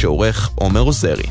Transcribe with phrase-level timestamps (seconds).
[0.00, 1.26] שעורך עומר עוזרי.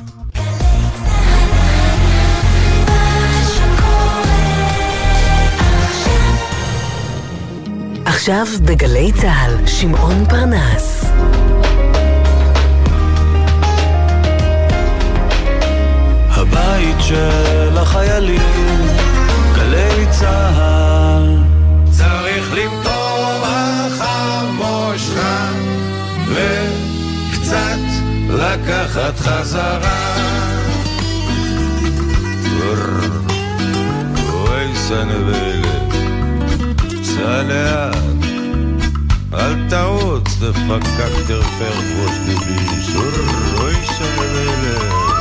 [8.06, 11.06] עכשיו בגלי צה"ל, שמעון פרנס.
[16.30, 18.88] הבית של החיילים,
[19.56, 20.79] גלי צה"ל.
[28.54, 30.16] לקחת חזרה.
[34.34, 35.94] אוי סנבלת,
[37.04, 37.96] סע לאט,
[39.34, 42.96] אל תעוץ דפקק תרפר פרוש דביש,
[43.60, 45.19] אוי סנבלת.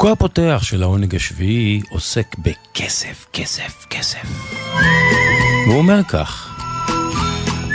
[0.00, 4.22] פסוקו הפותח של העונג השביעי עוסק בכסף, כסף, כסף.
[5.66, 6.58] הוא אומר כך: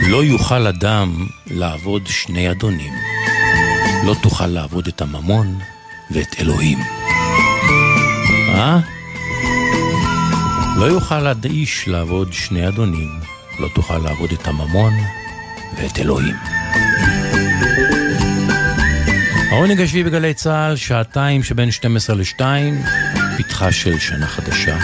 [0.07, 2.93] לא יוכל אדם לעבוד שני אדונים.
[4.05, 5.59] לא תוכל לעבוד את הממון
[6.11, 6.77] ואת אלוהים.
[8.49, 8.79] אה?
[10.77, 13.19] לא יוכל איש לעבוד שני אדונים.
[13.59, 14.93] לא תוכל לעבוד את הממון
[15.77, 16.35] ואת אלוהים.
[19.55, 22.41] העונג השביעי בגלי צה"ל, שעתיים שבין 12 ל-2,
[23.37, 24.77] פתחה של שנה חדשה,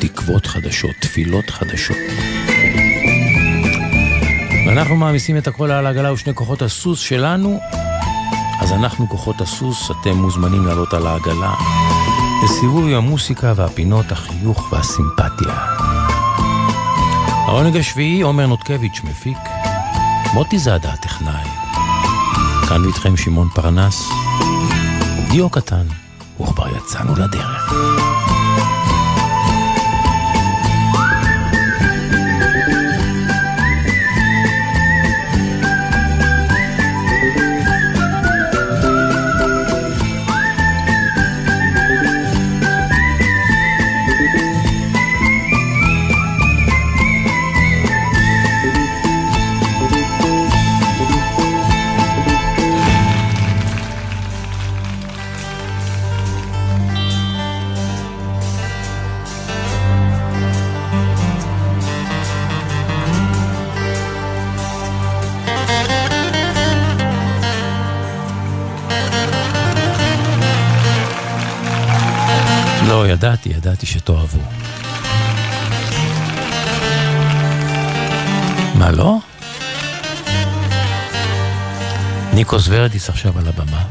[0.00, 1.96] תקוות חדשות, תפילות חדשות.
[4.66, 7.60] ואנחנו מעמיסים את הכל על העגלה ושני כוחות הסוס שלנו,
[8.60, 11.54] אז אנחנו כוחות הסוס, אתם מוזמנים לעלות על העגלה
[12.44, 15.54] לסיבוב עם המוסיקה והפינות, החיוך והסימפתיה.
[17.46, 19.38] העונג השביעי, עומר נותקביץ' מפיק,
[20.34, 21.61] מוטי זאדה הטכנאי.
[22.72, 24.08] כאן איתכם שמעון פרנס,
[25.30, 25.86] דיו קטן,
[26.40, 27.72] וכבר יצאנו לדרך.
[73.21, 74.39] ידעתי, ידעתי שתאהבו.
[78.75, 79.17] מה, לא?
[82.33, 83.83] ניקוס ורדיס עכשיו על הבמה.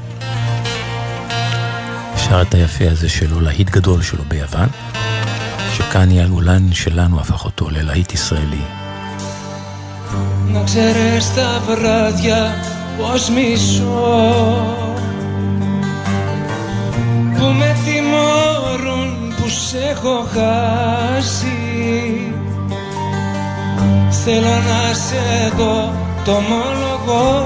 [2.16, 4.69] שר את היפה הזה שלו, להיט גדול שלו ביוון,
[5.77, 8.65] שכאן יעלולן שלנו הפך אותו ללהיט ישראלי.
[10.53, 12.54] Να ξέρεις τα βράδια
[12.99, 13.87] πως μισώ
[17.38, 18.50] Που με τιμώρουν
[19.51, 21.57] που σε έχω χάσει.
[24.23, 25.94] Θέλω να σε δω
[26.25, 27.45] το ομολογώ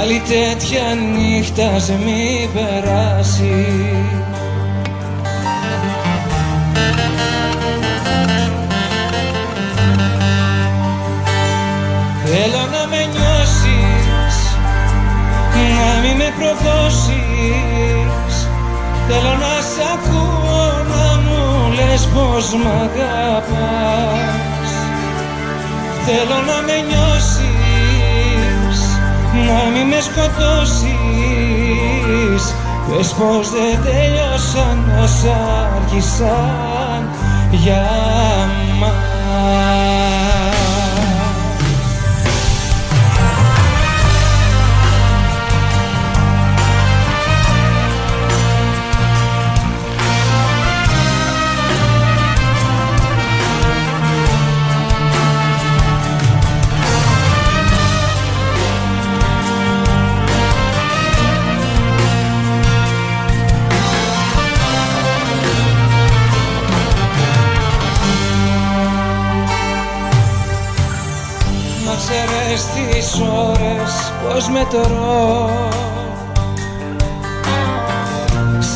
[0.00, 0.82] Άλλη τέτοια
[1.14, 3.66] νύχτα σε μη περάσει.
[12.24, 14.36] Θέλω να με νιώσεις
[15.56, 17.31] Να μην με προδώσεις
[19.14, 21.42] Θέλω να σ' ακούω να μου
[21.72, 24.70] λες πως μ' αγαπάς.
[26.04, 27.50] Θέλω να με νιώσεις
[29.32, 30.92] Να μην με σκοτώσεις.
[32.88, 35.38] Πες πως δεν τέλειωσαν όσα
[35.76, 37.00] άρχισαν
[37.50, 37.86] για
[38.80, 39.81] μας
[73.12, 75.50] τις ώρες πως μετρώ.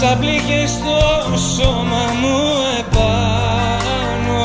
[0.00, 2.38] Σαν πληγές στο σώμα μου
[2.78, 4.44] επάνω.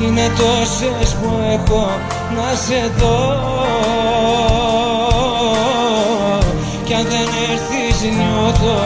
[0.00, 1.86] Είναι τόσες που έχω
[2.36, 3.18] να σε δω.
[6.84, 8.76] Κι αν δεν έρθεις νιώθω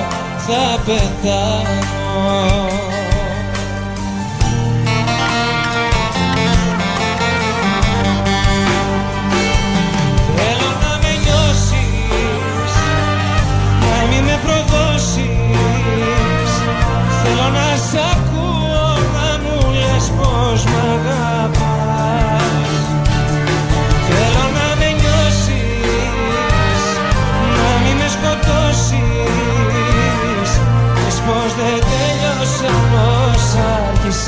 [0.47, 2.78] θα πεθάνω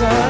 [0.00, 0.29] sun.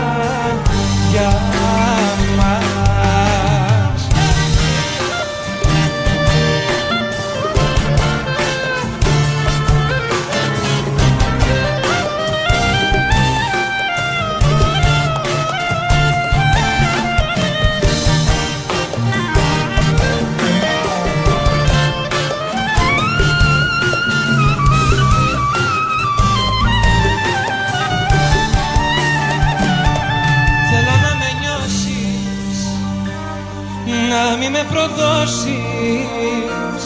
[34.90, 36.84] Με προδώσεις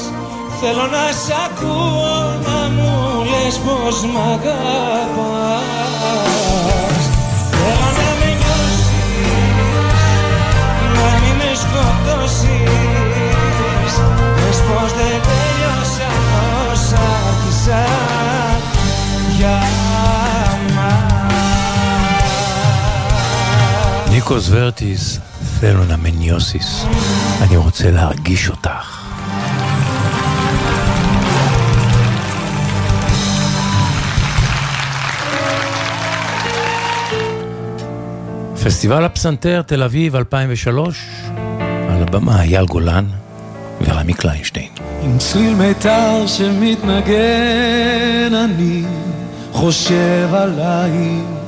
[0.60, 5.83] Θέλω να σ' ακούω να μου λες πως μ' αγαπάς
[24.24, 25.18] ניקוס ורטיס,
[25.60, 26.84] פלונה מניוסיס,
[27.42, 29.04] אני רוצה להרגיש אותך.
[38.64, 41.06] פסטיבל הפסנתר, תל אביב, 2003,
[41.88, 43.04] על הבמה אייל גולן
[43.80, 44.70] ורמי קליינשטיין.
[45.02, 48.84] עם צליל מיתר שמתנגן אני
[49.52, 51.43] חושב עלייך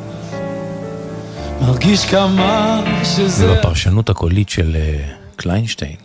[1.61, 3.53] מרגיש כמה שזה...
[3.53, 5.97] ובפרשנות הקולית של uh, קליינשטיין,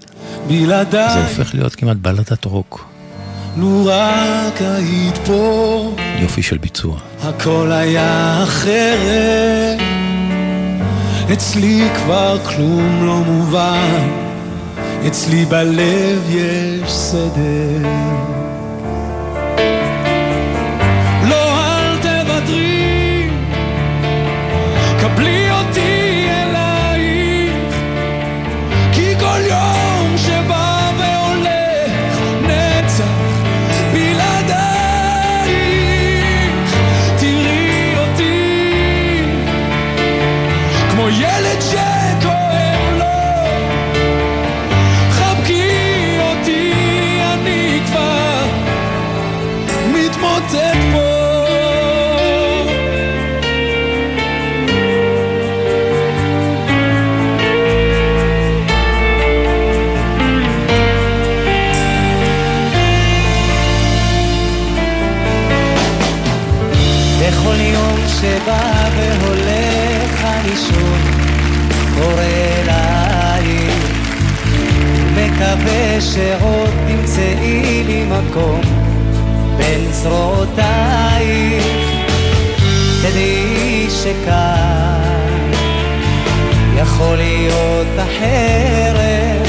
[0.48, 2.86] בלעדיי זה הופך להיות כמעט בלדת רוק.
[3.58, 7.00] לו רק היית פה, יופי של ביצוע.
[7.24, 9.80] הכל היה אחרת,
[11.34, 14.10] אצלי כבר כלום לא מובן,
[15.08, 18.41] אצלי בלב יש סדר.
[75.42, 78.62] מקווה שעוד תמצאי לי מקום
[79.58, 81.66] בין זרועותייך
[83.02, 85.52] תדעי שכאן
[86.76, 89.48] יכול להיות אחרת.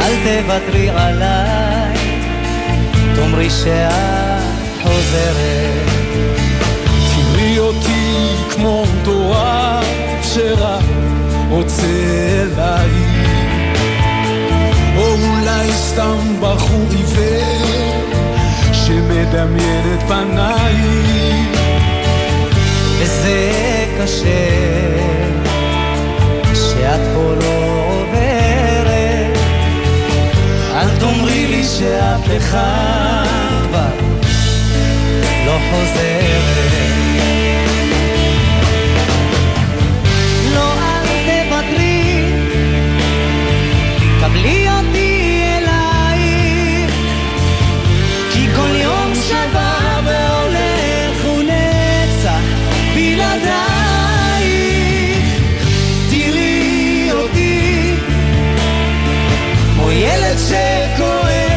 [0.00, 1.96] אל תוותרי עליי
[3.16, 5.90] תאמרי שאת חוזרת.
[7.32, 8.84] תראי אותי כמו
[10.34, 10.84] שרק
[11.50, 11.82] רוצה
[12.56, 13.28] להעיר
[14.96, 18.02] או אולי סתם בחור עיוור
[18.72, 20.74] שמדמיין את פניי.
[22.98, 23.52] וזה
[24.00, 24.48] קשה
[26.54, 29.38] שאת פה לא עוברת.
[30.74, 32.58] אל תאמרי לי שאת לך
[33.68, 33.90] כבר
[35.46, 37.11] לא חוזרת
[60.14, 61.51] ילד שכואב.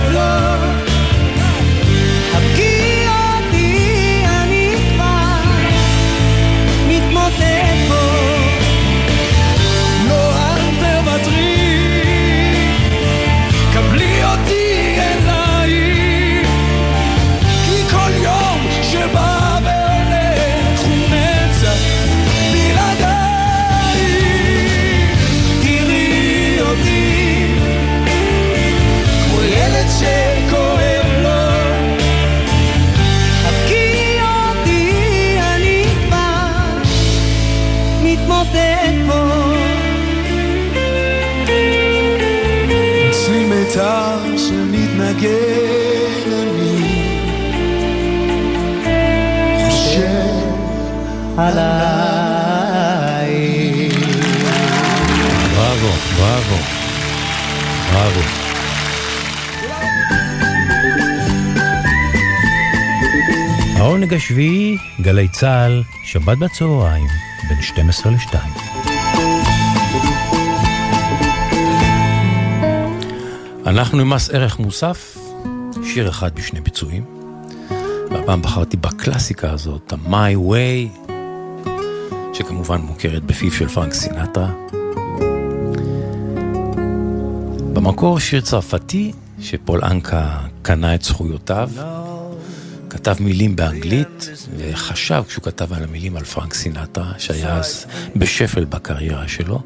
[65.06, 67.08] גלי צה"ל, שבת בצהריים,
[67.50, 68.36] בין 12 ל-2.
[73.66, 75.18] אנחנו עם מס ערך מוסף,
[75.84, 77.06] שיר אחד בשני ביצועים.
[78.12, 81.10] והפעם בחרתי בקלאסיקה הזאת, ה-My Way,
[82.34, 84.52] שכמובן מוכרת בפיו של פרנק סינטרה.
[87.74, 91.70] במקור שיר צרפתי, שפול אנקה קנה את זכויותיו.
[92.96, 97.86] כתב מילים באנגלית, וחשב כשהוא כתב על המילים על פרנק סינטרה, שהיה אז
[98.16, 99.62] בשפל בקריירה שלו,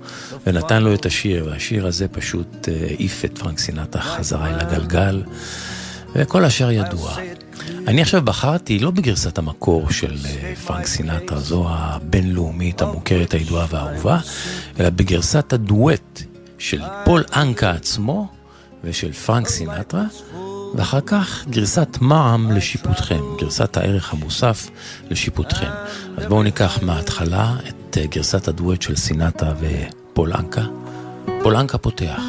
[0.48, 5.24] ונתן לו את השיר, והשיר הזה פשוט אה, העיף את פרנק סינטרה חזרה אל הגלגל,
[6.16, 7.16] וכל השאר ידוע.
[7.88, 14.20] אני עכשיו בחרתי לא בגרסת המקור של אה, פרנק סינטרה, זו הבינלאומית המוכרת, הידועה והאהובה,
[14.80, 16.22] אלא בגרסת הדואט
[16.60, 18.28] של פול אנקה עצמו
[18.84, 20.06] ושל פרנק סינטרה.
[20.76, 24.70] ואחר כך גרסת מע"מ לשיפוטכם, גרסת הערך המוסף
[25.10, 25.72] לשיפוטכם.
[26.18, 30.64] אז בואו ניקח מההתחלה את אה, גרסת הדואט של סינטה ופולנקה.
[31.44, 32.22] פולנקה פותח.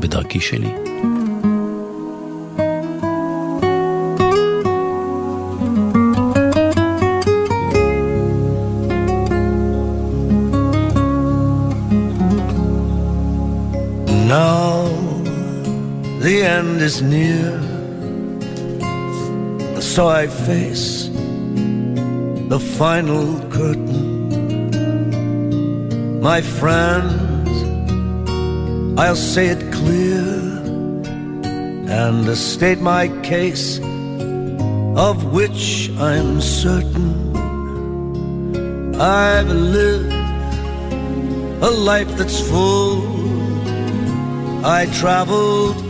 [0.00, 0.89] בדרכי שלי.
[16.90, 17.50] Is near.
[19.80, 20.88] So I face
[22.52, 24.04] the final curtain.
[26.28, 27.52] My friends,
[29.02, 30.30] I'll say it clear
[32.02, 33.68] and state my case,
[35.08, 37.10] of which I'm certain.
[38.96, 40.12] I've lived
[41.68, 42.96] a life that's full.
[44.78, 45.89] I traveled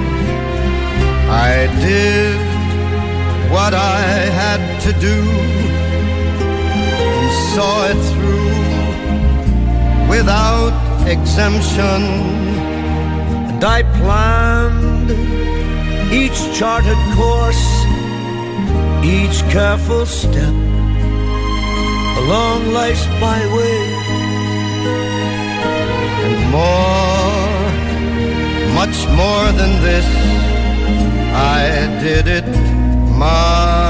[1.31, 2.37] I did
[3.51, 4.01] what I
[4.41, 5.17] had to do
[7.15, 8.51] and saw it through
[10.09, 10.75] without
[11.07, 12.01] exemption.
[13.49, 15.09] And I planned
[16.11, 17.65] each charted course,
[19.01, 20.53] each careful step
[22.19, 23.79] along life's byway.
[26.25, 27.71] And more,
[28.75, 30.50] much more than this
[31.33, 32.47] I did it
[33.17, 33.80] my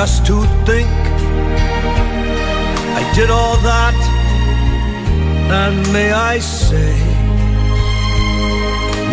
[0.00, 0.88] just to think
[3.00, 3.98] I did all that,
[5.60, 6.92] and may I say,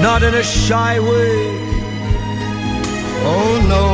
[0.02, 1.36] not in a shy way.
[3.34, 3.86] Oh no,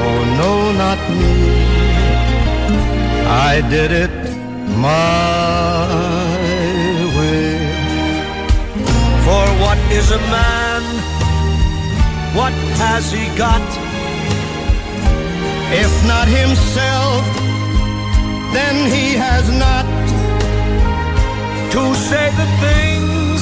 [0.00, 0.52] oh no,
[0.82, 1.34] not me.
[3.50, 4.16] I did it
[4.88, 5.86] my
[7.16, 7.50] way.
[9.26, 10.82] For what is a man?
[12.38, 13.85] What has he got?
[15.78, 17.22] If not himself,
[18.56, 19.84] then he has not
[21.74, 23.40] to say the things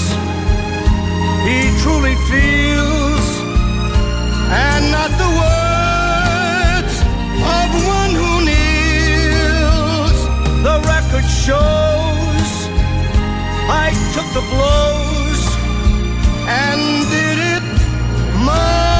[1.46, 3.26] he truly feels
[4.50, 6.94] and not the words
[7.56, 10.18] of one who kneels.
[10.66, 12.50] The record shows
[13.84, 15.42] I took the blows
[16.48, 16.80] and
[17.14, 17.64] did it
[18.44, 18.93] my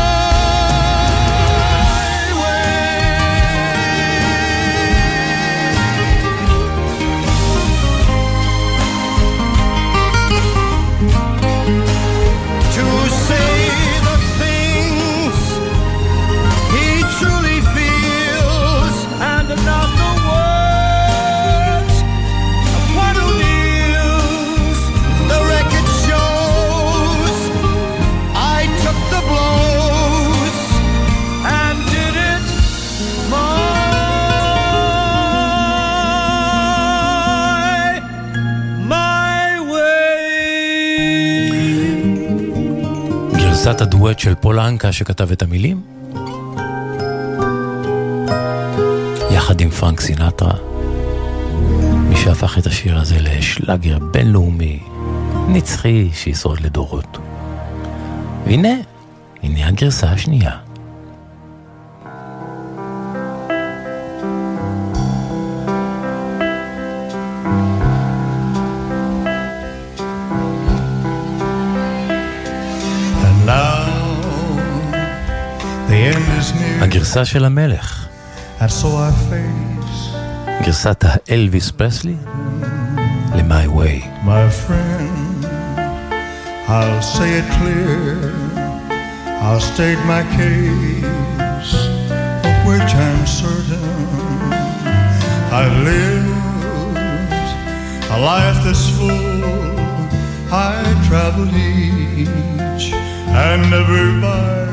[44.05, 45.83] הדואט של פולנקה שכתב את המילים?
[49.31, 50.55] יחד עם פרנק סינטרה,
[52.09, 54.81] מי שהפך את השיר הזה לשלאגר בינלאומי,
[55.49, 57.19] נצחי שישרוד לדורות.
[58.47, 58.75] והנה,
[59.43, 60.64] הנה הגרסה השנייה.
[77.14, 78.08] הגרסה של המלך,
[78.60, 80.18] and so I face
[80.66, 82.16] גרסת האלוויס פרסלי,
[83.36, 84.26] ל-My Way.
[84.26, 85.46] my friend.
[86.68, 88.34] I'll say it clear,
[89.46, 91.74] I'll state my case,
[92.50, 93.90] of which I'm certain.
[95.60, 96.34] I've lived
[98.16, 99.44] a life that's full,
[100.70, 100.74] I
[101.08, 102.86] traveled each
[103.48, 104.73] and every byway,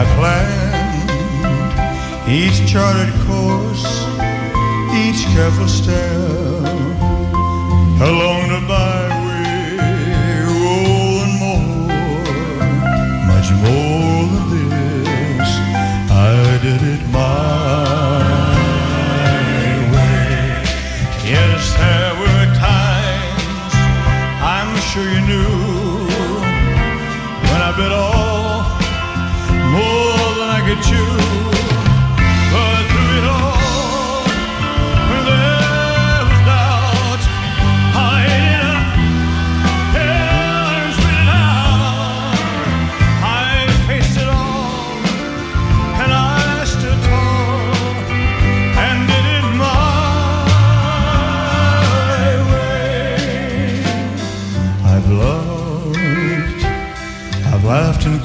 [0.00, 1.10] I planned
[2.28, 3.84] each charted course,
[5.02, 6.60] each careful step
[8.00, 8.59] along the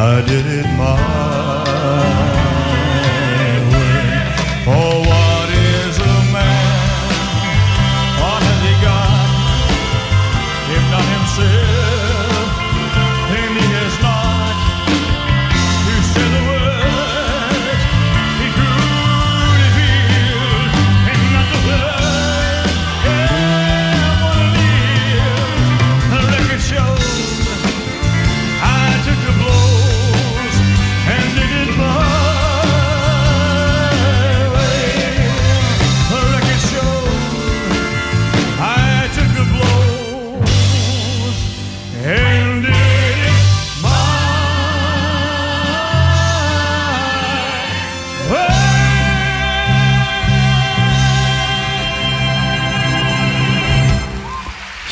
[0.00, 1.37] I did it my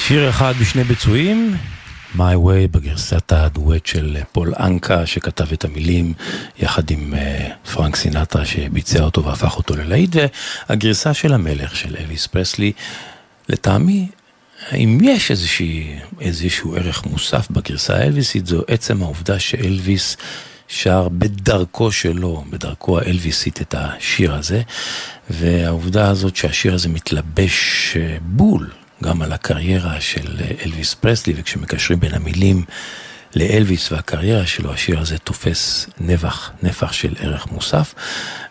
[0.06, 1.56] שיר אחד בשני ביצועים,
[2.16, 6.12] My Way בגרסת הדואט של פול אנקה שכתב את המילים
[6.58, 10.16] יחד עם uh, פרנק סינטרה שביצע אותו והפך אותו ללהיט.
[10.68, 12.72] והגרסה של המלך של אליס פרסלי
[13.48, 14.08] לטעמי
[14.74, 20.16] אם יש איזושהי, איזשהו ערך מוסף בגרסה האלוויסית זו עצם העובדה שאלוויס
[20.68, 24.62] שר בדרכו שלו, בדרכו האלוויסית את השיר הזה.
[25.30, 28.70] והעובדה הזאת שהשיר הזה מתלבש אה, בול
[29.02, 32.64] גם על הקריירה של אלוויס פרסלי, וכשמקשרים בין המילים
[33.37, 37.94] לאלוויס והקריירה שלו, השיר הזה תופס נבח, נפח של ערך מוסף.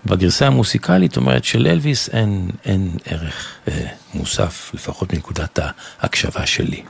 [0.06, 5.60] בגרסה המוסיקלית אומרת של אלוויס אין, אין ערך אה, מוסף, לפחות מנקודת
[6.00, 6.84] ההקשבה שלי.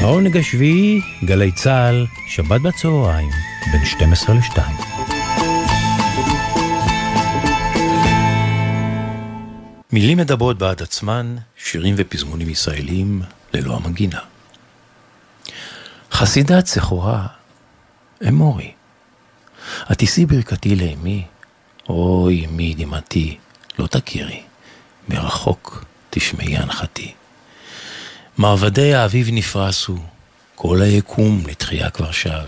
[0.00, 3.30] העונג השביעי, גלי צה"ל, שבת בצהריים,
[3.72, 4.95] בין 12 ל-2.
[9.96, 14.18] מילים מדברות בעד עצמן, שירים ופזמונים ישראלים ללא המנגינה.
[16.12, 17.26] חסידת סחורה,
[18.28, 18.72] אמורי,
[19.86, 21.24] התישאי ברכתי לאמי,
[21.88, 23.36] אוי אמי דמעתי,
[23.78, 24.42] לא תכירי,
[25.08, 27.12] מרחוק תשמעי הנחתי.
[28.38, 29.98] מרבדי האביב נפרסו,
[30.54, 32.46] כל היקום לתחייה כבר שב,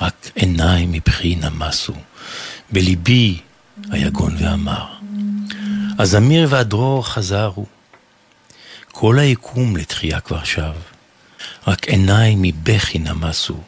[0.00, 1.94] רק עיניים מבכי נמסו,
[2.70, 3.40] בליבי
[3.90, 4.95] היגון ואמר.
[5.98, 7.66] הזמיר והדרור חזרו,
[8.92, 10.72] כל היקום לתחייה כבר שב,
[11.66, 13.60] רק עיניים מבכי נמסו,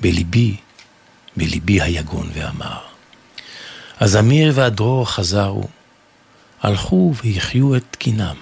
[0.00, 0.56] בליבי,
[1.36, 2.78] בליבי היגון ואמר.
[4.00, 5.64] הזמיר והדרור חזרו,
[6.62, 8.36] הלכו והחיו את קינם,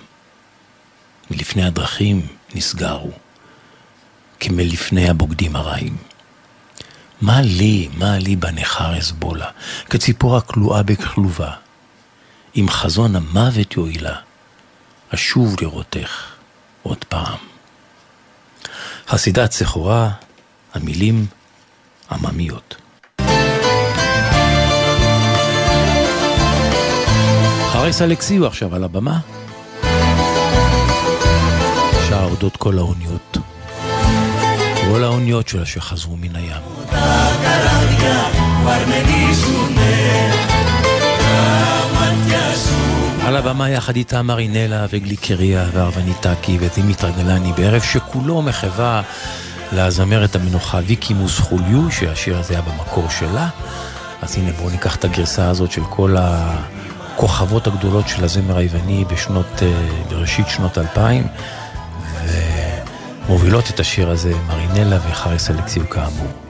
[1.31, 3.13] מלפני הדרכים נסגרו,
[4.41, 5.97] כמלפני הבוגדים הרעים.
[7.21, 9.51] מה לי, מה לי בניכר אסבולה,
[9.91, 11.53] כציפור הכלואה בכלובה,
[12.57, 14.17] אם חזון המוות יועילה,
[15.15, 16.27] אשוב לראותך
[16.83, 17.39] עוד פעם.
[19.09, 20.11] חסידת סחורה,
[20.75, 21.27] המילים
[22.11, 22.77] עממיות.
[27.73, 29.19] חריס אלכסיו עכשיו על הבמה.
[32.09, 33.37] שר אודות כל האוניות.
[34.91, 36.63] כל האוניות שלה שחזרו מן הים.
[43.25, 49.03] על הבמה יחד איתה מרינלה וגליקריה וארבניטקי ודימיטרה גלני בערב שכולו מחווה
[49.73, 53.49] לזמרת המנוחה ויקי מוסחוליו שהשיר הזה היה במקור שלה.
[54.23, 59.63] אז הנה בואו ניקח את הגרסה הזאת של כל הכוכבות הגדולות של הזמר היווני בשנות,
[60.11, 61.27] בראשית שנות 2000
[63.29, 66.50] ומובילות את השיר הזה מרינלה וחריס אלכסיו כאמור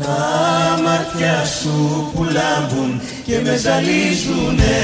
[0.00, 4.76] τα μάτια σου που λάμπουν και με ζαλίζουνε.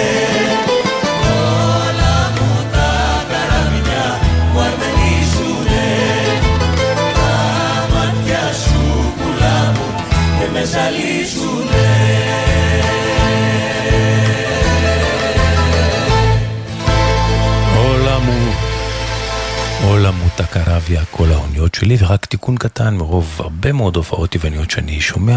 [1.84, 4.18] Όλα μου τα καράβια
[4.52, 5.88] που αρμενίζουνε.
[7.14, 7.34] Τα
[7.94, 9.94] μάτια σου που λάμπουν
[10.38, 11.69] και με ζαλίζουνε
[20.50, 25.36] רק רביה, כל האוניות שלי, ורק תיקון קטן מרוב הרבה מאוד הופעות טבעוניות שאני שומע.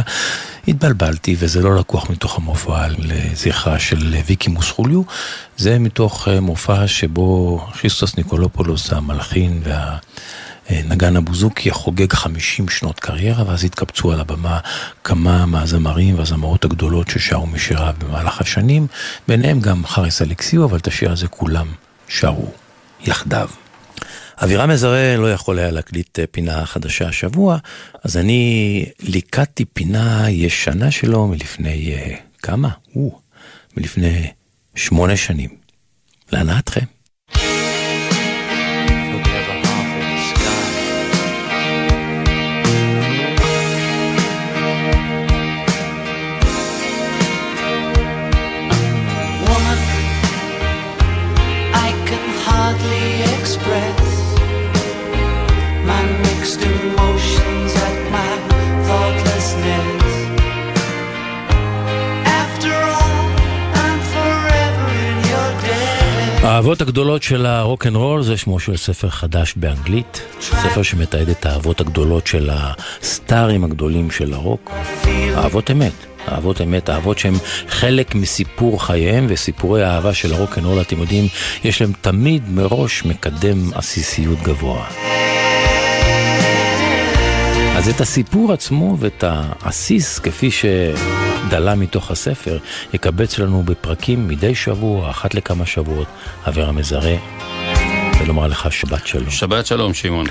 [0.68, 5.02] התבלבלתי, וזה לא לקוח מתוך המופע לזכרה של ויקי מוסחוליו,
[5.58, 9.98] זה מתוך אה, מופע שבו חיסטוס ניקולופולוס המלחין וה...
[10.70, 14.60] נגן הבוזוקי חוגג 50 שנות קריירה, ואז התקבצו על הבמה
[15.04, 18.88] כמה מהזמרים והזמרות הגדולות ששרו משיריו במהלך השנים,
[19.28, 21.68] ביניהם גם חריס אלקסיו, אבל את השיר הזה כולם
[22.08, 22.52] שרו
[23.02, 23.50] יחדיו.
[24.44, 27.58] אבירם מזרה לא יכול היה להקליט אה, פינה חדשה השבוע,
[28.04, 32.70] אז אני ליקטתי פינה ישנה שלו מלפני uh, כמה?
[32.96, 33.20] או,
[33.78, 34.32] מלפני
[34.76, 35.50] שמונה שנים.
[36.32, 36.86] להנאתכם.
[66.44, 72.28] האהבות הגדולות של הרוקנרול זה שמו של ספר חדש באנגלית, ספר שמתעד את האהבות הגדולות
[72.28, 74.72] של הסטארים הגדולים של הרוק,
[75.36, 75.92] אהבות אמת.
[76.32, 77.34] אהבות אמת, אהבות שהן
[77.68, 81.28] חלק מסיפור חייהם וסיפורי האהבה של הרוקנרול, אתם יודעים,
[81.64, 84.86] יש להם תמיד מראש מקדם עסיסיות גבוה.
[87.78, 92.58] אז את הסיפור עצמו ואת העסיס, כפי שדלה מתוך הספר,
[92.94, 96.08] יקבץ לנו בפרקים מדי שבוע, אחת לכמה שבועות,
[96.48, 97.16] אברה מזרה,
[98.22, 99.30] ולומר לך שבת שלום.
[99.30, 100.26] שבת שלום, שמעון.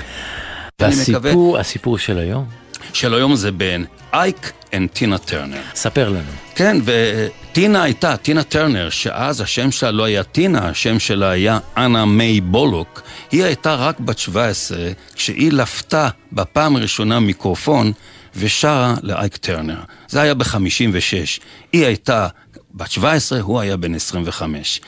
[0.81, 2.45] אני מקווה- והסיפור, הסיפור של היום,
[2.93, 5.61] של היום זה בין אייק וטינה טרנר.
[5.75, 6.31] ספר לנו.
[6.55, 12.05] כן, וטינה הייתה, טינה טרנר, שאז השם שלה לא היה טינה, השם שלה היה אנה
[12.05, 13.01] מיי בולוק.
[13.31, 14.77] היא הייתה רק בת 17
[15.15, 17.91] כשהיא לפתה בפעם הראשונה מיקרופון
[18.35, 19.79] ושרה לאייק טרנר.
[20.07, 21.41] זה היה ב-56.
[21.71, 22.27] היא הייתה
[22.73, 24.81] בת 17, הוא היה בן 25.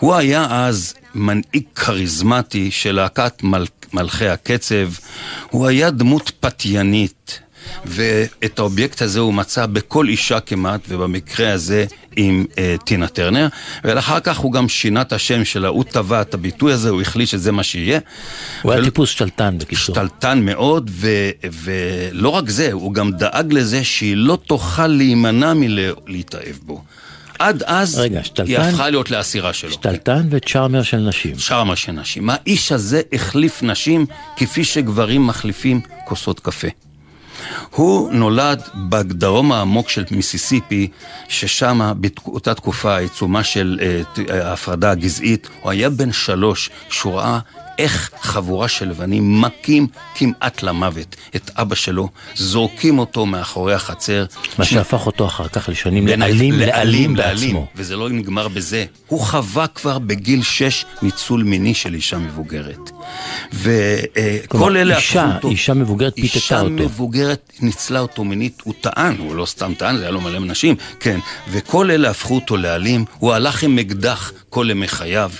[0.00, 3.66] הוא היה אז מנהיג כריזמטי של להקת מל...
[3.94, 4.88] מלכי הקצב.
[5.50, 7.38] הוא היה דמות פתיינית.
[7.84, 11.84] ואת האובייקט הזה הוא מצא בכל אישה כמעט, ובמקרה הזה
[12.16, 13.48] עם אה, טינה טרנר,
[13.84, 17.28] ואחר כך הוא גם שינה את השם שלה, הוא טבע את הביטוי הזה, הוא החליט
[17.28, 17.98] שזה מה שיהיה.
[18.62, 19.94] הוא היה ול- טיפוס שתלטן בקיצור.
[19.94, 21.30] שתלטן מאוד, ו-
[21.62, 26.82] ולא רק זה, הוא גם דאג לזה שהיא לא תוכל להימנע מלהתאהב בו.
[27.42, 29.70] עד אז רגע, היא שתלטן- הפכה להיות לאסירה שלו.
[29.72, 31.38] שתלטן וצ'ארמר של נשים.
[31.38, 32.30] שרמה של נשים.
[32.30, 36.68] האיש הזה החליף נשים כפי שגברים מחליפים כוסות קפה.
[37.70, 40.88] הוא נולד בדרום העמוק של מיסיסיפי,
[41.28, 43.78] ששם באותה תקופה העיצומה של
[44.30, 47.38] אה, ההפרדה הגזעית, הוא היה בן שלוש, כשהוא ראה
[47.82, 54.24] איך חבורה של לבנים מכים כמעט למוות את אבא שלו, זורקים אותו מאחורי החצר.
[54.58, 57.66] מה שהפך אותו אחר כך לשנים לאלים, לאלים לאלים, בעצמו.
[57.76, 58.84] וזה לא נגמר בזה.
[59.06, 62.90] הוא חווה כבר בגיל שש ניצול מיני של אישה מבוגרת.
[63.52, 63.68] וכל
[64.48, 65.48] כלומר, אלה אישה- הפכו אותו...
[65.48, 66.70] אישה מבוגרת פיתתה אישה אותו.
[66.72, 70.74] מבוגרת ניצלה אותו מינית, הוא טען, הוא לא סתם טען, זה היה לו מלא נשים,
[71.00, 71.18] כן.
[71.50, 75.30] וכל אלה הפכו אותו לאלים, הוא הלך עם אקדח כל ימי חייו.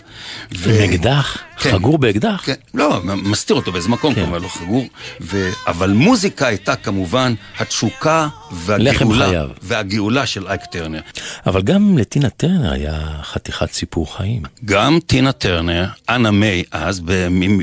[0.55, 1.39] ו- עם אקדח?
[1.59, 1.73] כן.
[1.73, 2.32] חגור באקדח?
[2.39, 4.23] כן, לא, מסתיר אותו באיזה מקום, כן.
[4.23, 4.87] כמובן לא חגור.
[5.21, 5.51] ו...
[5.67, 9.49] אבל מוזיקה הייתה כמובן התשוקה והגאולה, חייו.
[9.63, 11.01] והגאולה של אייק טרנר.
[11.47, 14.43] אבל גם לטינה טרנר היה חתיכת סיפור חיים.
[14.65, 17.03] גם טינה טרנר, אנה מיי אז,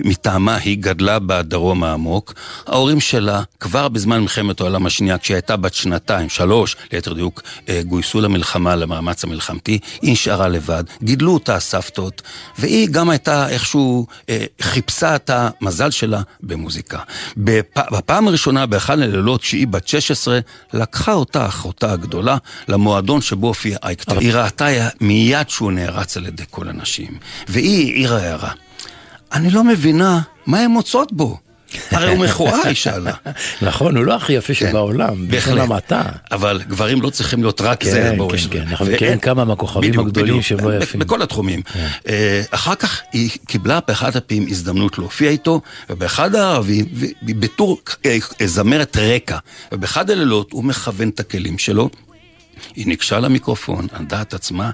[0.06, 2.34] מטעמה היא גדלה בדרום העמוק.
[2.68, 7.82] ההורים שלה, כבר בזמן מלחמת העולם השנייה, כשהיא הייתה בת שנתיים, שלוש, ליתר דיוק, אה,
[7.86, 10.84] גויסו למלחמה, למאמץ המלחמתי, היא נשארה לבד.
[11.04, 12.22] גידלו אותה הסבתות,
[12.60, 17.00] והיא גם הייתה איכשהו אה, חיפשה את המזל שלה במוזיקה.
[17.38, 17.78] בפ...
[17.92, 20.40] בפעם הראשונה, באחד הלילות, כשהיא בת 16,
[20.80, 22.38] לקחה אותה אחותה הגדולה
[22.68, 24.20] למועדון שבו הופיע אייק טרנר.
[24.20, 24.68] היא ראתה
[25.02, 28.52] מיד שהוא נערץ על ידי כל הנשים, והיא העירה הערה.
[29.34, 31.38] אני לא מבינה מה הן מוצאות בו.
[31.92, 33.14] הרי הוא מכוער, היא שאלה.
[33.62, 35.58] נכון, הוא לא הכי יפה שבעולם, בלשון בהחלט.
[35.64, 36.02] המעטה.
[36.32, 40.00] אבל גברים לא צריכים להיות רק זה, כן, כן, כן, אנחנו ואין- מכירים כמה מהכוכבים
[40.00, 40.42] הגדולים.
[40.42, 41.00] שהם לא יפים.
[41.00, 41.62] בכל התחומים.
[42.08, 46.86] אה, אחר כך היא קיבלה באחד הפעמים הזדמנות להופיע איתו, ובאחד הערבים,
[47.24, 49.38] בתור אה, אה, זמרת רקע,
[49.72, 51.90] ובאחד הלילות הוא מכוון את הכלים שלו.
[52.76, 54.70] היא ניגשה למיקרופון, ענדה את עצמה,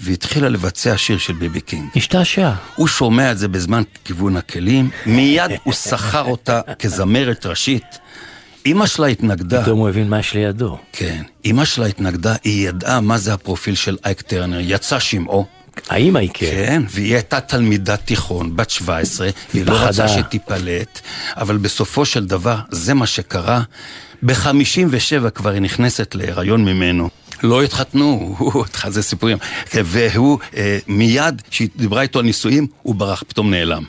[0.00, 1.88] והתחילה לבצע שיר של ביבי קינג.
[1.96, 2.50] השתעשע.
[2.74, 7.98] הוא שומע את זה בזמן כיוון הכלים, מיד הוא שכר אותה כזמרת ראשית.
[8.66, 9.62] אימא שלה התנגדה.
[9.62, 10.78] פתאום הוא הבין מה יש לידו.
[10.92, 11.22] כן.
[11.44, 15.46] אימא שלה התנגדה, היא ידעה מה זה הפרופיל של אייק טרנר, יצא שמעו.
[15.88, 16.46] האמא היא כן.
[16.50, 19.72] כן, והיא הייתה תלמידת תיכון, בת 17, והיא לא.
[19.72, 21.00] רצה שתיפלט,
[21.36, 23.62] אבל בסופו של דבר, זה מה שקרה.
[24.22, 27.08] ב-57 כבר היא נכנסת להיריון ממנו.
[27.42, 28.36] לא התחתנו,
[28.88, 29.38] זה סיפורים.
[29.74, 33.82] והוא, אה, מיד, כשהיא דיברה איתו על נישואים, הוא ברח, פתאום נעלם.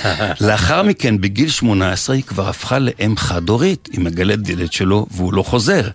[0.46, 5.42] לאחר מכן, בגיל 18, היא כבר הפכה לאם חד-הורית, היא מגלת ילד שלו, והוא לא
[5.42, 5.88] חוזר.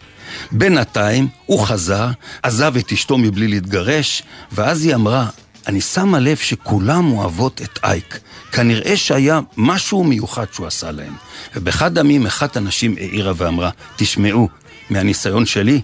[0.51, 2.07] בינתיים, הוא חזר,
[2.43, 5.27] עזב את אשתו מבלי להתגרש, ואז היא אמרה,
[5.67, 8.19] אני שמה לב שכולם אוהבות את אייק.
[8.51, 11.13] כנראה שהיה משהו מיוחד שהוא עשה להם.
[11.55, 14.49] ובאחד הימים אחת הנשים העירה ואמרה, תשמעו,
[14.89, 15.81] מהניסיון שלי,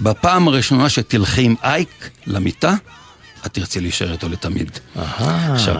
[0.00, 2.74] בפעם הראשונה שתלכי עם אייק למיטה,
[3.46, 4.70] את תרצי להישאר איתו לתמיד.
[5.54, 5.76] עכשיו,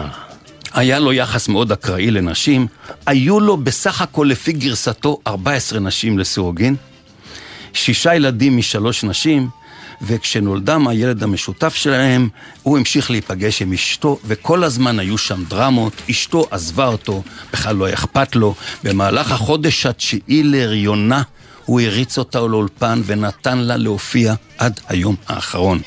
[0.73, 2.67] היה לו יחס מאוד אקראי לנשים,
[3.05, 6.75] היו לו בסך הכל לפי גרסתו 14 נשים לסירוגין,
[7.73, 9.49] שישה ילדים משלוש נשים,
[10.01, 12.29] וכשנולדם הילד המשותף שלהם,
[12.63, 15.93] הוא המשיך להיפגש עם אשתו, וכל הזמן היו שם דרמות.
[16.11, 17.23] אשתו עזבה אותו,
[17.53, 18.55] בכלל לא אכפת לו.
[18.83, 21.21] במהלך החודש התשיעי להריונה,
[21.65, 25.81] הוא הריץ אותה לאולפן ונתן לה להופיע עד היום האחרון.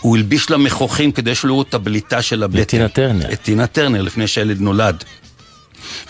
[0.00, 2.58] הוא הלביש לה מחוכים כדי שלא יראו את הבליטה של הבטן.
[2.58, 3.32] לטינה טרנר.
[3.32, 5.04] את טינה טרנר, לפני שהילד נולד.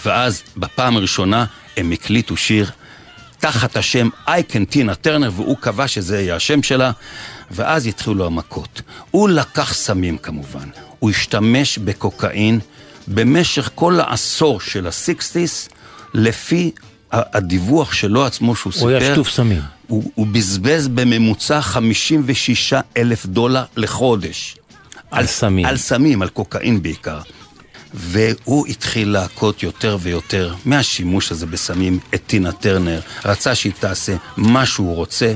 [0.05, 1.45] ואז, בפעם הראשונה,
[1.77, 2.71] הם הקליטו שיר
[3.39, 6.91] תחת השם אייק and טינה טרנר, והוא קבע שזה יהיה השם שלה,
[7.51, 8.83] ואז התחילו המכות.
[9.11, 12.61] הוא לקח סמים כמובן, הוא השתמש בקוקאין
[13.09, 15.69] במשך כל העשור של ה sixties,
[16.15, 16.71] לפי
[17.13, 18.85] הדיווח שלו עצמו שהוא סיפר.
[18.85, 19.63] הוא היה שטוף סמים.
[19.87, 24.57] הוא, הוא בזבז בממוצע 56 אלף דולר לחודש.
[25.11, 25.67] על סמים.
[25.67, 27.19] על סמים, על קוקאין בעיקר.
[27.95, 33.01] והוא התחיל להכות יותר ויותר מהשימוש הזה בסמים את טינה טרנר.
[33.25, 35.35] רצה שהיא תעשה מה שהוא רוצה,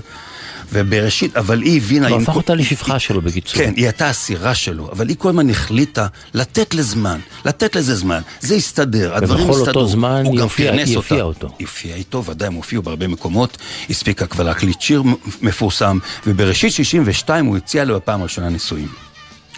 [0.73, 2.09] ובראשית, אבל היא הבינה...
[2.09, 3.55] הוא הפך כל- אותה לשפחה שלו בקיצור.
[3.63, 8.21] כן, היא הייתה אסירה שלו, אבל היא כל הזמן החליטה לתת לזמן, לתת לזה זמן,
[8.41, 9.81] זה יסתדר, הדברים ובכל יסתדרו.
[9.83, 11.23] אותו זמן היא הופיעה- אותה.
[11.23, 11.49] אותו.
[11.59, 13.59] היא הופיעה איתו, ודאי הם הופיעו בהרבה מקומות,
[13.91, 15.03] הספיקה כבר להקליט שיר
[15.43, 18.89] מפורסם, ובראשית 62 הוא הציע לו בפעם הראשונה נישואים.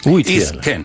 [0.04, 0.62] הוא הציע לה.
[0.62, 0.82] כן.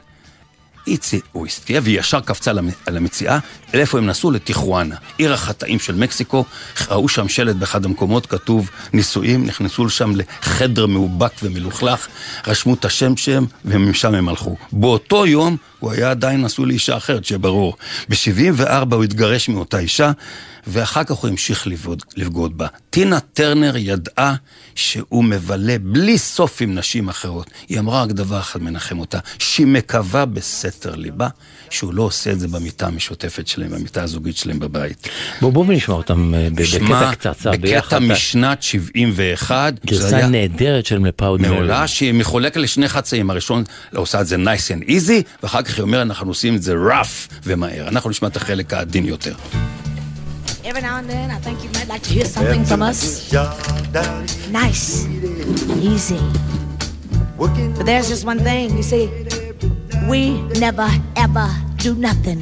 [0.87, 2.51] הציע, הוא הסתיר, והיא ישר קפצה
[2.85, 3.39] על המציאה,
[3.73, 4.31] לאיפה הם נסעו?
[4.31, 6.45] לטיחואנה, עיר החטאים של מקסיקו,
[6.89, 12.07] ראו שם שלט באחד המקומות, כתוב נישואים, נכנסו לשם לחדר מאובק ומלוכלך,
[12.47, 14.55] רשמו את השם שם, ומשם הם הלכו.
[14.71, 17.75] באותו יום הוא היה עדיין נשוי לאישה אחרת, שיהיה ברור.
[18.09, 20.11] ב-74 הוא התגרש מאותה אישה,
[20.67, 21.67] ואחר כך הוא המשיך
[22.17, 22.67] לבגוד, בה.
[22.89, 24.35] טינה טרנר ידעה
[24.75, 27.49] שהוא מבלה בלי סוף עם נשים אחרות.
[27.69, 31.27] היא אמרה רק דבר אחד מנחם אותה, שהיא מקווה בסתר ליבה
[31.69, 35.07] שהוא לא עושה את זה במיטה המשותפת שלהם, במיטה הזוגית שלהם בבית.
[35.41, 37.99] בואו בוא נשמע אותם אה, בקטע קצרצר בקטע ביחד.
[37.99, 43.63] משנת 71, זה גרסה נהדרת של מפאוד מעולה שהיא מחולקת לשני חצאים, הראשון
[43.95, 47.33] עושה את זה nice and easy, ואחר כך היא אומרת אנחנו עושים את זה rough
[47.43, 47.87] ומהר.
[47.87, 49.33] אנחנו נשמע את החלק העדין יותר.
[50.63, 52.99] Every now and then, I think you might like to hear something from us.
[54.51, 54.85] Nice,
[55.91, 56.21] easy.
[57.39, 59.05] But there's just one thing, you see,
[60.07, 60.21] we
[60.65, 61.49] never ever
[61.81, 62.39] do nothing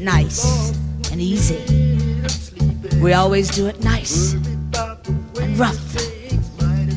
[0.00, 0.72] nice
[1.12, 1.60] and easy.
[3.02, 5.76] We always do it nice and rough.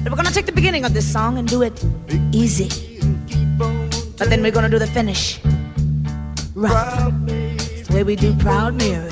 [0.02, 1.84] But we're gonna take the beginning of this song and do it
[2.32, 2.70] easy.
[4.18, 5.42] But then we're gonna do the finish
[6.56, 7.12] rough.
[7.28, 9.10] It's the way we do Proud Mary.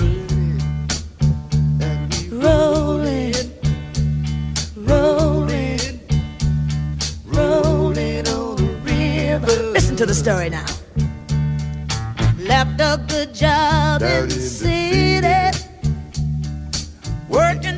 [2.32, 3.36] Rolling,
[4.78, 6.00] rolling,
[7.26, 9.72] rolling on the river.
[9.74, 10.77] Listen to the story now.
[12.48, 15.58] Left a good job in the city,
[17.28, 17.77] working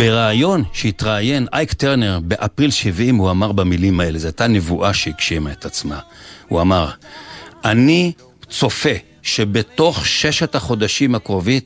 [0.00, 5.64] בריאיון שהתראיין אייק טרנר באפריל 70 הוא אמר במילים האלה, זו הייתה נבואה שהגשימה את
[5.66, 5.98] עצמה.
[6.48, 6.90] הוא אמר,
[7.64, 8.12] אני
[8.50, 8.88] צופה
[9.22, 11.60] שבתוך ששת החודשים הקרובים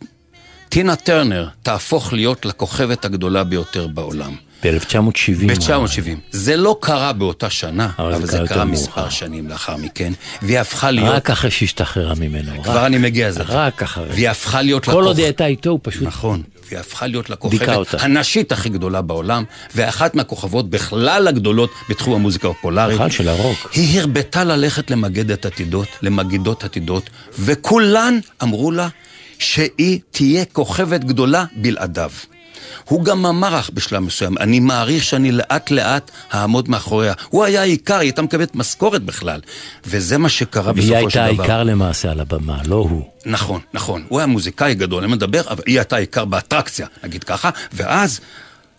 [0.69, 4.35] טינה טרנר תהפוך להיות לכוכבת הגדולה ביותר בעולם.
[4.65, 5.47] ב-1970.
[5.47, 6.09] ב-1970.
[6.31, 9.11] זה לא קרה באותה שנה, אבל אבל זה זה קרה מספר מאוחר.
[9.11, 10.13] שנים לאחר מכן,
[10.43, 11.09] והיא הפכה להיות...
[11.15, 12.63] רק אחרי שהשתחררה ממנו.
[12.63, 13.43] כבר רק- אני מגיע לזה.
[13.43, 14.09] רק אחרי.
[14.09, 16.03] והיא הפכה להיות כל עוד היא הייתה איתו, הוא פשוט...
[16.03, 16.43] נכון.
[16.69, 17.95] והיא הפכה להיות לכוכבת.
[17.99, 19.45] הנשית הכי גדולה בעולם,
[19.75, 22.95] ואחת מהכוכבות בכלל הגדולות בתחום המוזיקה הפופולרית.
[22.95, 23.71] בכלל של הרוק.
[23.73, 28.89] היא הרבתה ללכת למגדת עתידות, למגידות עתידות, וכולן אמרו לה
[29.39, 32.11] שהיא תהיה כוכבת גדולה בלעדיו.
[32.85, 37.13] הוא גם אמר לך בשלב מסוים, אני מעריך שאני לאט לאט אעמוד מאחוריה.
[37.29, 39.41] הוא היה העיקר, היא הייתה מקבלת משכורת בכלל.
[39.87, 41.43] וזה מה שקרה והיא בסופו של הייתה דבר.
[41.43, 43.03] העיקר למעשה על הבמה, לא הוא.
[43.27, 44.05] נכון, נכון.
[44.09, 48.21] הוא היה מוזיקאי גדול, אני מדבר, אבל היא הייתה עיקר באטרקציה, נגיד ככה, ואז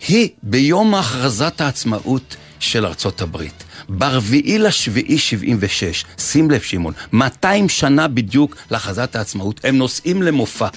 [0.08, 8.08] היא, ביום הכרזת העצמאות של ארצות הברית, ברביעי לשביעי 76, שים לב שמעון, 200 שנה
[8.08, 10.68] בדיוק להכרזת העצמאות, הם נוסעים למופע.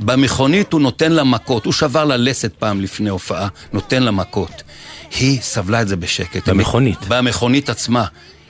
[0.00, 4.62] במכונית הוא נותן לה מכות, הוא שבר לה לסת פעם לפני הופעה, נותן לה מכות.
[5.10, 6.48] היא סבלה את זה בשקט.
[6.48, 6.98] במכונית.
[7.08, 8.04] במכונית עצמה.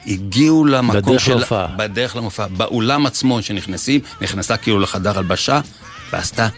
[0.06, 1.34] הגיעו למקום בדרך של...
[1.34, 1.66] להופעה.
[1.76, 2.46] בדרך למופע.
[2.46, 5.60] באולם עצמו שנכנסים, נכנסה כאילו לחדר הלבשה,
[6.12, 6.48] ועשתה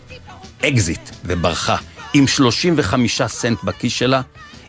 [0.64, 1.76] אקזיט וברחה.
[2.14, 4.20] עם 35 סנט בכיס שלה,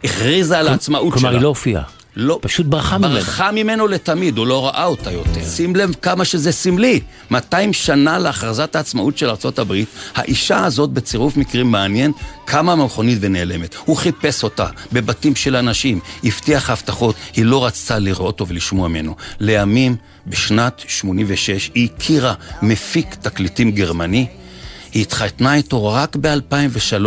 [0.03, 1.19] הכריזה על העצמאות שלה.
[1.19, 1.84] כלומר, היא לא הופיעה.
[2.16, 2.39] לא.
[2.41, 3.14] פשוט ברחה ממנו.
[3.14, 5.45] ברחה ממנו לתמיד, הוא לא ראה אותה יותר.
[5.45, 6.99] שים לב כמה שזה סמלי.
[7.32, 9.74] 200 שנה להכרזת העצמאות של ארה"ב,
[10.16, 12.12] האישה הזאת בצירוף מקרים מעניין,
[12.45, 13.76] קמה מהמכונית ונעלמת.
[13.86, 19.16] הוא חיפש אותה בבתים של אנשים, הבטיח הבטחות, היא לא רצתה לראות אותו ולשמוע ממנו.
[19.39, 19.95] לימים,
[20.28, 24.28] בשנת 86, היא הכירה מפיק תקליטים גרמני,
[24.93, 27.05] היא התחתנה איתו רק ב-2003,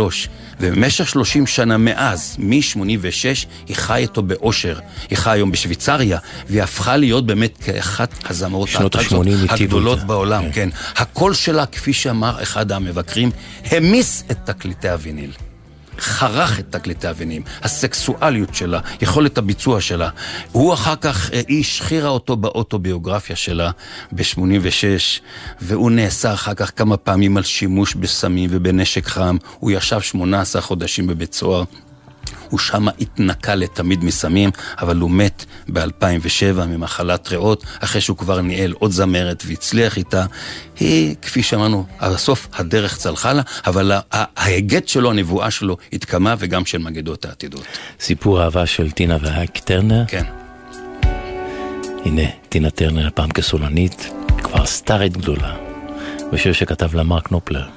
[0.59, 4.79] ובמשך 30 שנה מאז, מ-86, היא חיה איתו באושר.
[5.09, 6.19] היא חיה היום בשוויצריה,
[6.49, 9.99] והיא הפכה להיות באמת כאחת הזמרות שנות הטרנסות ה-80 היטיבו הגדולות.
[9.99, 10.51] בעולם, כן.
[10.51, 10.69] כן.
[10.95, 13.31] הקול שלה, כפי שאמר אחד המבקרים,
[13.71, 15.31] המיס את תקליטי הוויניל.
[15.99, 20.09] חרך את תקליטי הווינים, הסקסואליות שלה, יכולת הביצוע שלה.
[20.51, 23.71] הוא אחר כך, אה, היא השחירה אותו באוטוביוגרפיה שלה
[24.11, 25.21] ב-86,
[25.61, 29.37] והוא נאסר אחר כך כמה פעמים על שימוש בסמים ובנשק חם.
[29.59, 31.63] הוא ישב 18 חודשים בבית סוהר.
[32.49, 34.49] הוא שמה התנקה לתמיד מסמים,
[34.81, 40.25] אבל הוא מת ב-2007 ממחלת ריאות, אחרי שהוא כבר ניהל עוד זמרת והצליח איתה.
[40.79, 46.77] היא, כפי שאמרנו, הסוף הדרך צלחה לה, אבל ההיגד שלו, הנבואה שלו, התקמה וגם של
[46.77, 47.65] מגידות העתידות.
[47.99, 50.03] סיפור אהבה של טינה ואייק טרנר.
[50.07, 50.23] כן.
[52.05, 54.09] הנה, טינה טרנר פעם כסולנית,
[54.43, 55.55] כבר סטארית גדולה.
[56.33, 57.67] בשיר שכתב לה מרק נופלר,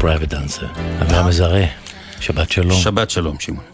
[0.00, 0.66] Private Dancer.
[1.02, 1.64] אברהם מזרה,
[2.20, 2.80] שבת שלום.
[2.80, 3.69] שבת שלום, שמעון.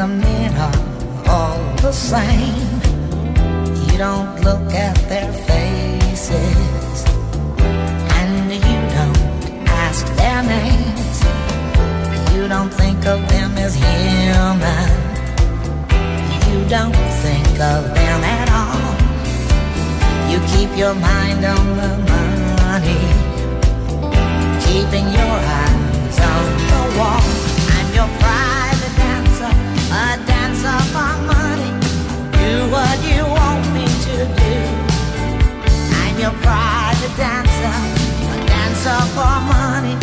[0.00, 2.80] And the are all the same.
[3.86, 7.04] You don't look at their faces,
[8.18, 11.16] and you don't ask their names.
[12.34, 14.90] You don't think of them as human.
[16.50, 18.94] You don't think of them at all.
[20.30, 23.02] You keep your mind on the money,
[24.64, 27.22] keeping your eyes on the wall.
[27.76, 28.41] I'm your private
[32.72, 34.54] what you want me to do.
[36.00, 37.76] I'm your private dancer,
[38.32, 39.96] a dancer for money,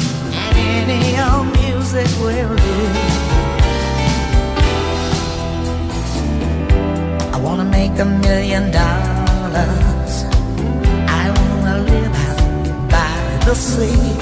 [0.44, 2.80] and any old music will do.
[7.36, 10.14] I wanna make a million dollars.
[11.22, 12.42] I wanna live out
[12.96, 13.16] by
[13.48, 14.14] the sea.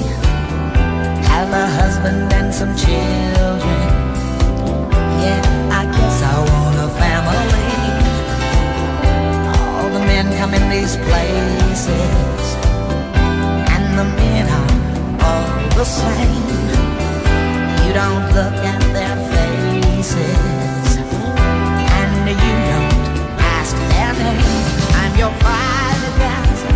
[1.32, 3.84] Have a husband and some children.
[5.24, 5.67] Yeah,
[10.52, 12.56] men in these places,
[13.74, 14.72] and the men are
[15.28, 16.46] all the same.
[17.86, 20.98] You don't look at their faces,
[22.00, 22.96] and you don't
[23.58, 24.66] ask their name.
[25.00, 26.76] I'm your private dancer,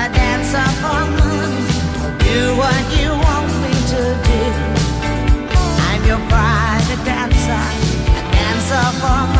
[0.00, 1.64] a dancer for money.
[2.24, 4.42] Do what you want me to do.
[5.88, 7.64] I'm your private dancer,
[8.72, 9.35] a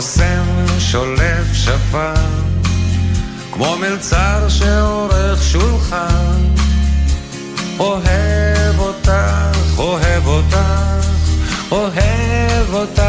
[0.00, 2.30] קוסם שולף שפן,
[3.52, 6.42] כמו מלצר שעורך שולחן.
[7.78, 9.12] אוהב אותך,
[9.78, 10.56] אוהב אותך,
[11.70, 13.02] אוהב אותך,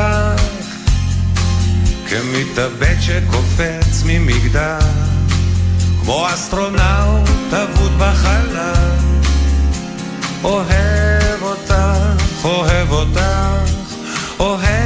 [2.09, 4.79] כמתאבד שקופץ ממגדל,
[6.01, 8.97] כמו אסטרונאוט אבוד בחלל.
[10.43, 11.73] אוהב אותך,
[12.43, 13.21] אוהב אותך,
[14.39, 14.80] אוהב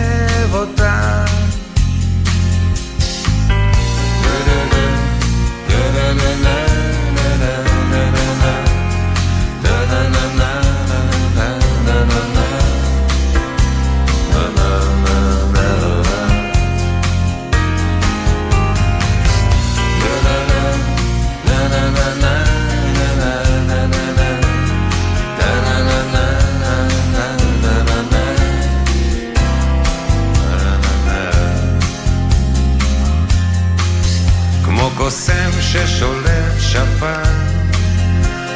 [35.85, 37.23] ששולף שפן,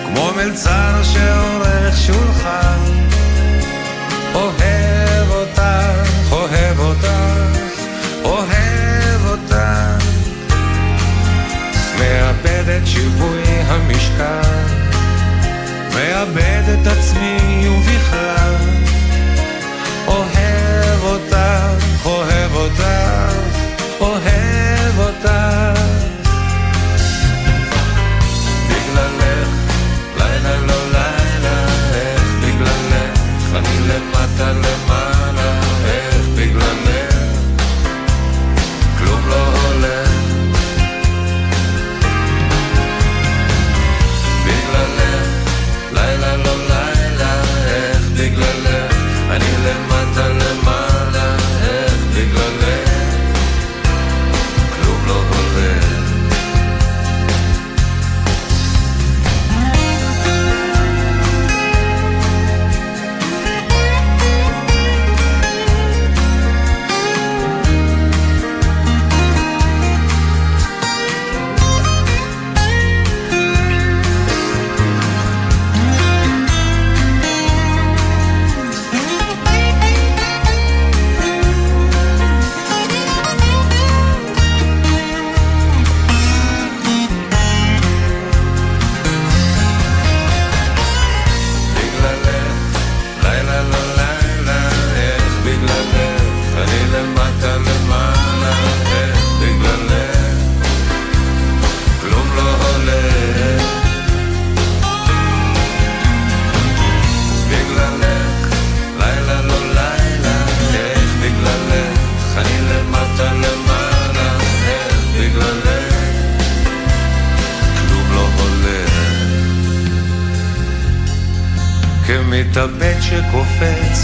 [0.05, 2.79] כמו מלצר שעורך שולחן.
[4.33, 5.61] אוהב אותך,
[6.31, 7.07] אוהב אותך,
[8.23, 9.55] אוהב אותך.
[11.99, 14.41] מאבד את שיווי המשקל,
[15.93, 18.48] מאבד את עצמי ובכלל.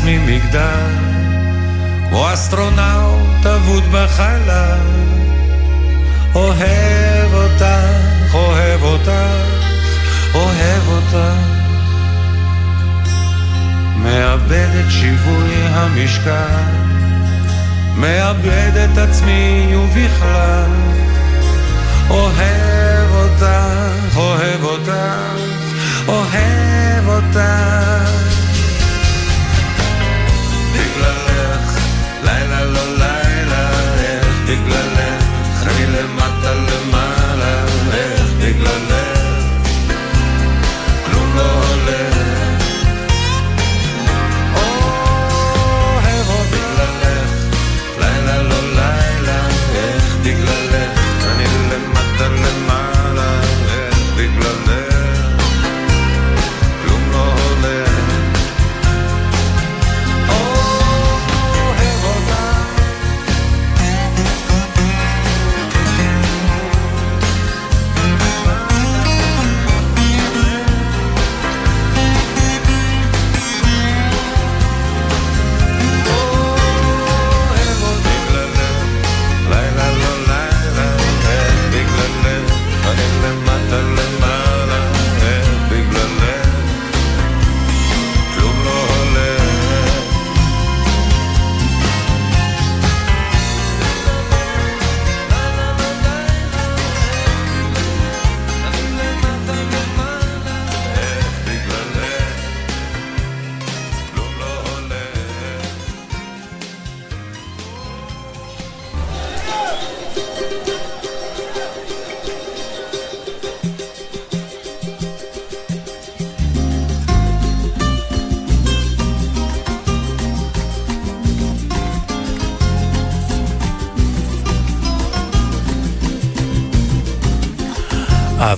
[0.05, 0.91] ממגדל,
[2.09, 4.79] כמו אסטרונאוט אבוד בחלל.
[6.35, 9.11] אוהב אותך, אוהב אותך,
[10.33, 11.17] אוהב אותך.
[14.03, 16.63] מאבד את שיווי המשקל,
[17.95, 20.71] מאבד את עצמי ובכלל.
[22.09, 24.91] אוהב אותך, אוהב אותך,
[26.07, 28.24] אוהב אותך.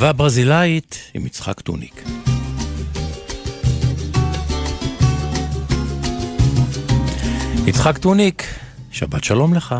[0.07, 2.03] אהבה ברזילאית עם יצחק טוניק.
[7.67, 8.43] יצחק טוניק,
[8.91, 9.75] שבת שלום לך.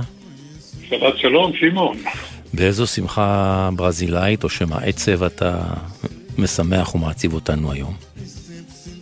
[0.90, 1.98] שבת שלום, שמעון.
[2.54, 5.62] באיזו שמחה ברזילאית או שמא עצב אתה
[6.38, 7.96] משמח ומעציב אותנו היום?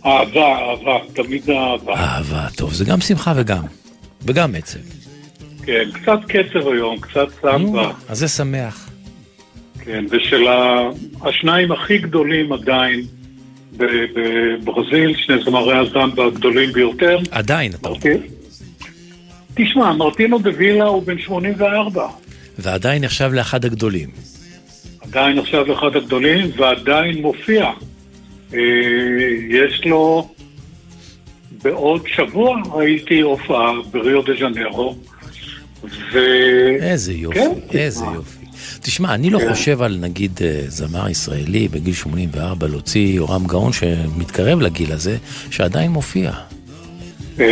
[0.06, 1.94] אהבה, אהבה, תמיד אהבה.
[1.94, 3.64] אהבה, טוב, זה גם שמחה וגם,
[4.22, 4.78] וגם עצב.
[5.64, 7.92] כן, קצת קצר היום, קצת סמבה.
[8.08, 8.85] אז זה שמח.
[9.86, 10.46] כן, ושל
[11.22, 13.00] השניים הכי גדולים עדיין
[13.76, 17.18] בברזיל, שני זמרי הזמבה הגדולים ביותר.
[17.30, 18.00] עדיין, אתה אומר.
[19.54, 22.08] תשמע, מרטינו דה וילה הוא בן 84.
[22.58, 24.08] ועדיין נחשב לאחד הגדולים.
[25.00, 27.70] עדיין עכשיו אחד הגדולים, ועדיין מופיע.
[28.54, 28.60] אה,
[29.48, 30.28] יש לו,
[31.62, 34.96] בעוד שבוע ראיתי הופעה בריו דה ז'נרו,
[36.12, 36.18] ו...
[36.80, 38.04] איזה יופי, כן, איזה.
[38.14, 38.35] יופי.
[38.86, 39.50] תשמע, אני לא כן.
[39.50, 45.16] חושב על נגיד אה, זמר ישראלי בגיל 84 להוציא יורם גאון שמתקרב לגיל הזה,
[45.50, 46.32] שעדיין מופיע.
[47.40, 47.46] אה,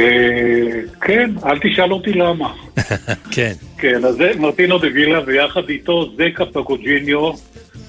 [1.01, 2.53] כן, אל תשאל אותי למה.
[3.35, 3.53] כן.
[3.79, 7.31] כן, אז זה מרטינו דה וילה, ויחד איתו זקה פגוג'יניו,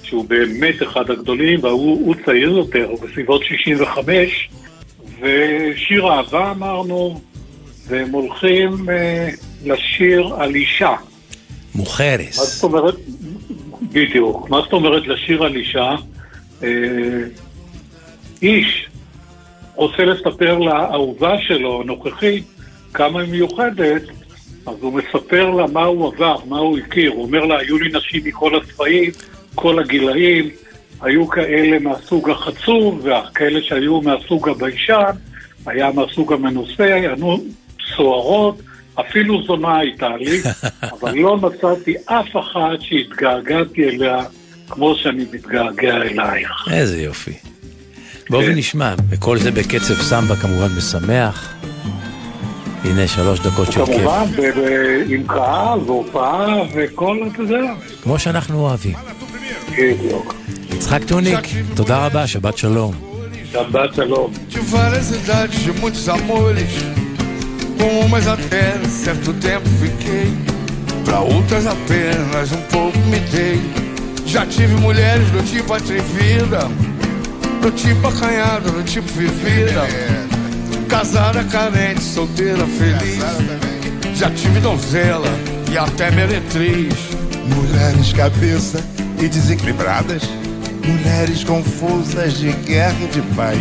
[0.03, 4.49] שהוא באמת אחד הגדולים, והוא הוא צעיר יותר, הוא בסביבות 65,
[5.21, 7.21] ושיר אהבה אמרנו,
[7.87, 9.29] והם הולכים אה,
[9.65, 10.95] לשיר על אישה.
[11.75, 12.35] מה מוכרס.
[12.35, 12.95] זאת אומרת,
[13.81, 15.95] בדיוק, מה זאת אומרת לשיר על אישה?
[16.63, 16.69] אה,
[18.41, 18.89] איש
[19.75, 22.43] רוצה לספר לאהובה שלו, הנוכחית,
[22.93, 24.01] כמה היא מיוחדת,
[24.65, 27.11] אז הוא מספר לה מה הוא עבר, מה הוא הכיר.
[27.11, 29.11] הוא אומר לה, היו לי נשים מכל הצבעים,
[29.55, 30.49] כל הגילאים,
[31.01, 35.11] היו כאלה מהסוג החצוב, וכאלה שהיו מהסוג הביישן,
[35.65, 37.37] היה מהסוג המנוסה, היו
[37.95, 38.61] סוערות,
[38.99, 40.41] אפילו זונה הייתה לי,
[40.99, 44.17] אבל לא מצאתי אף אחת שהתגעגעתי אליה
[44.69, 46.67] כמו שאני מתגעגע אלייך.
[46.71, 47.33] איזה יופי.
[48.29, 48.49] בואו כן.
[48.51, 51.53] ונשמע, וכל זה בקצב סמבה כמובן משמח.
[52.83, 54.25] הנה שלוש דקות של כיף, כמובן,
[55.09, 57.73] עם קהל והופעה וכל, אתה יודע.
[58.03, 58.95] כמו שאנחנו אוהבים.
[59.71, 60.35] בדיוק.
[60.73, 61.39] יצחק טוניק,
[61.75, 62.93] תודה רבה, שבת שלום.
[63.51, 64.33] שבת שלום.
[67.79, 70.33] Com umas até certo tempo fiquei.
[71.03, 73.61] Pra outras apenas um pouco me dei.
[74.25, 76.59] Já tive mulheres do tipo atrevida.
[77.61, 79.87] Do tipo acanhado, do tipo vivida.
[80.89, 83.19] Casada, carente, solteira, feliz.
[84.15, 85.27] Já tive donzela
[85.71, 86.93] e até meretriz.
[87.47, 88.83] Mulheres cabeça
[89.19, 90.23] e desequilibradas,
[90.83, 93.59] mulheres confusas de guerra e de paz,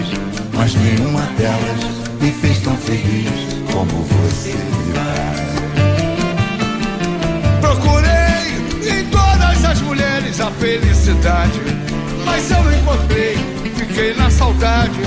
[0.54, 1.84] mas nenhuma delas
[2.20, 4.54] me fez tão feliz como você
[4.94, 5.40] faz.
[7.60, 11.60] Procurei em todas as mulheres a felicidade,
[12.24, 13.36] mas eu não encontrei,
[13.76, 15.00] fiquei na saudade.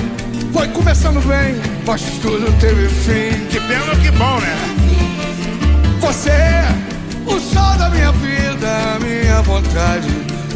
[0.52, 1.56] Foi começando bem,
[1.86, 3.46] mas tudo teve fim.
[3.46, 4.56] Que pena que bom, né?
[6.00, 6.68] Você é
[7.26, 10.08] o sol da minha vida, a minha vontade.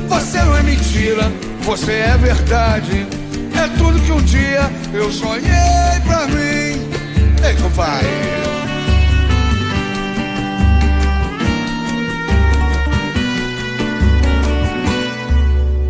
[0.08, 1.32] Você não é mentira,
[1.62, 3.06] você é verdade.
[3.54, 6.71] É tudo que um dia eu sonhei pra mim.
[7.44, 8.06] Ei, compadre.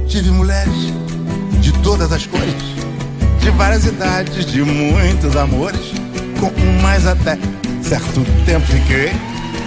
[0.08, 0.72] Tive mulheres
[1.60, 2.54] de todas as cores,
[3.40, 5.92] de várias idades, de muitos amores.
[6.40, 7.38] Com umas até
[7.82, 9.12] certo tempo fiquei,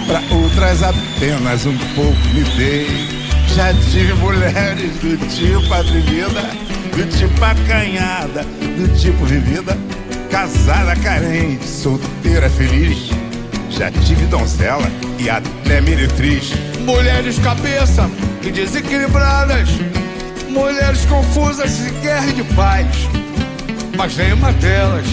[0.07, 2.87] pra outras apenas um pouco me dei.
[3.55, 6.41] Já tive mulheres do tipo atrevida,
[6.95, 9.77] do tipo acanhada, do tipo vivida,
[10.29, 13.09] casada carente, solteira feliz.
[13.69, 16.53] Já tive donzela e até meretriz.
[16.79, 18.09] Mulheres cabeça
[18.41, 19.69] e desequilibradas,
[20.49, 22.87] mulheres confusas de guerra e de paz.
[23.97, 25.05] Mas nenhuma delas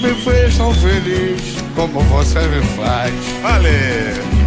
[0.00, 1.40] me fez tão feliz
[1.74, 3.12] como você me faz.
[3.42, 4.42] Valeu!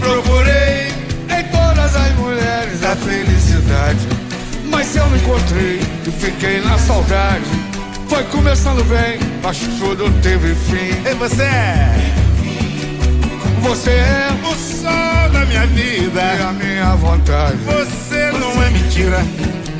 [0.00, 0.88] Procurei
[1.30, 4.06] em todas as mulheres a felicidade,
[4.66, 7.73] mas eu não encontrei e fiquei na saudade.
[8.14, 10.94] Foi começando bem, mas tudo teve fim.
[11.04, 12.14] E você é?
[13.60, 17.56] Você é o sol da minha vida e a minha vontade.
[17.64, 19.18] Você não é mentira,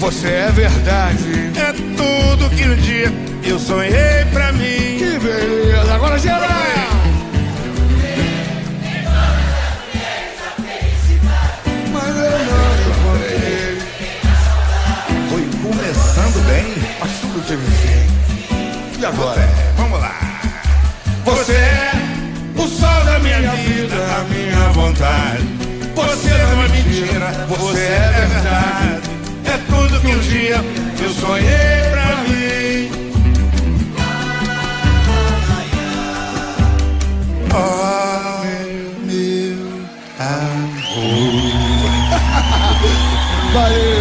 [0.01, 1.53] você é verdade.
[1.57, 3.13] É tudo que um dia
[3.45, 4.99] eu sonhei pra mim.
[4.99, 5.95] Que beleza!
[5.95, 6.51] Agora geral!
[11.93, 13.79] Mas eu não encontrei.
[15.31, 18.14] Foi começando bem, mas tudo teve fim
[19.05, 19.47] de agora.
[19.77, 20.15] Vamos lá.
[21.25, 21.93] Você é
[22.57, 25.45] o sol da minha vida, a minha vontade.
[25.95, 29.11] Você não é mentira, você é verdade.
[29.45, 30.57] É tudo que um dia
[31.03, 32.91] eu sonhei pra mim.
[37.53, 38.45] Oh,
[39.05, 39.59] meu
[40.19, 40.65] amor.
[43.53, 43.94] Valeu.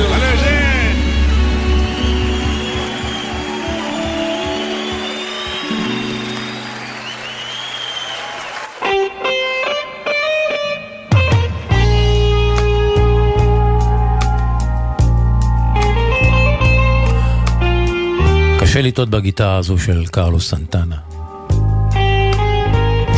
[18.73, 20.95] קשה לטעות בגיטרה הזו של קרלוס סנטנה,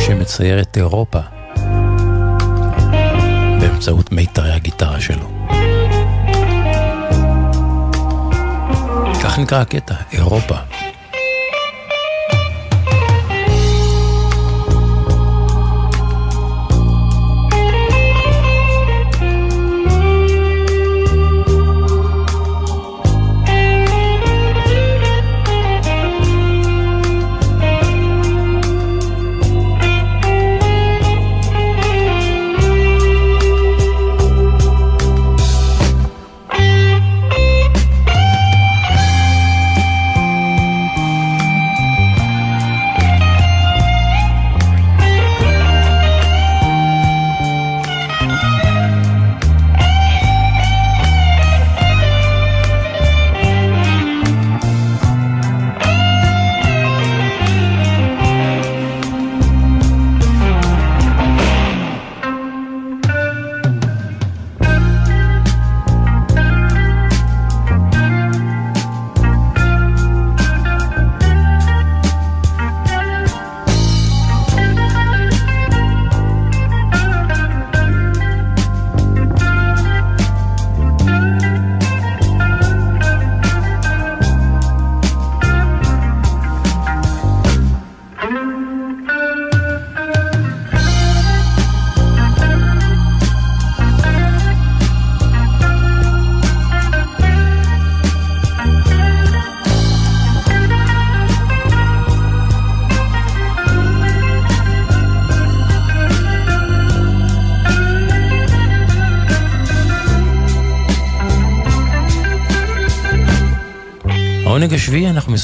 [0.06, 1.18] שמצייר את אירופה
[3.60, 5.30] באמצעות מיתרי הגיטרה שלו.
[9.22, 10.56] כך נקרא הקטע, אירופה.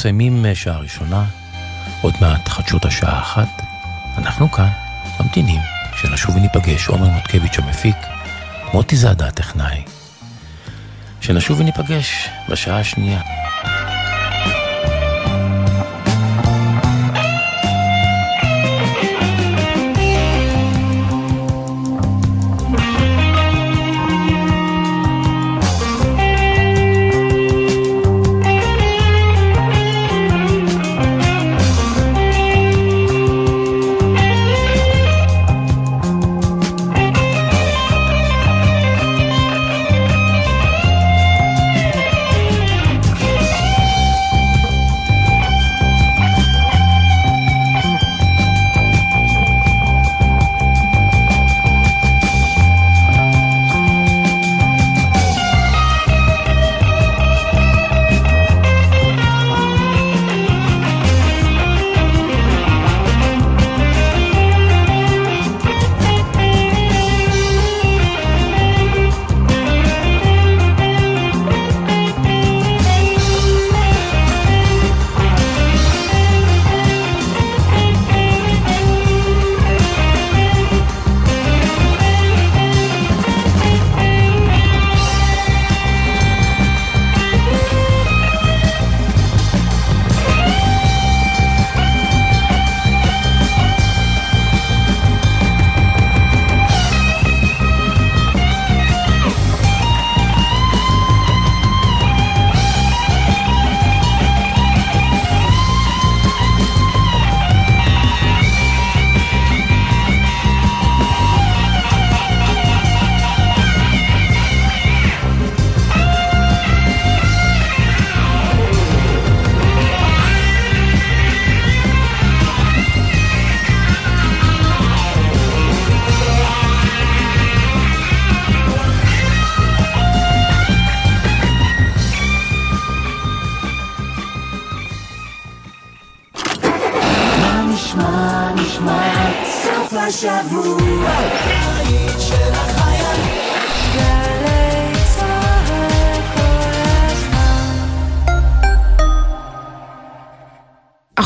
[0.02, 1.24] מסיימים אה, שעה ראשונה,
[2.00, 3.48] עוד מעט חדשות השעה אחת.
[4.18, 4.68] אנחנו כאן,
[5.20, 5.60] ממתינים,
[5.96, 7.96] שנשוב וניפגש, עומר מותקביץ' המפיק,
[8.74, 9.82] מוטי זאדה הטכנאי.
[11.20, 13.31] שנשוב וניפגש בשעה השנייה.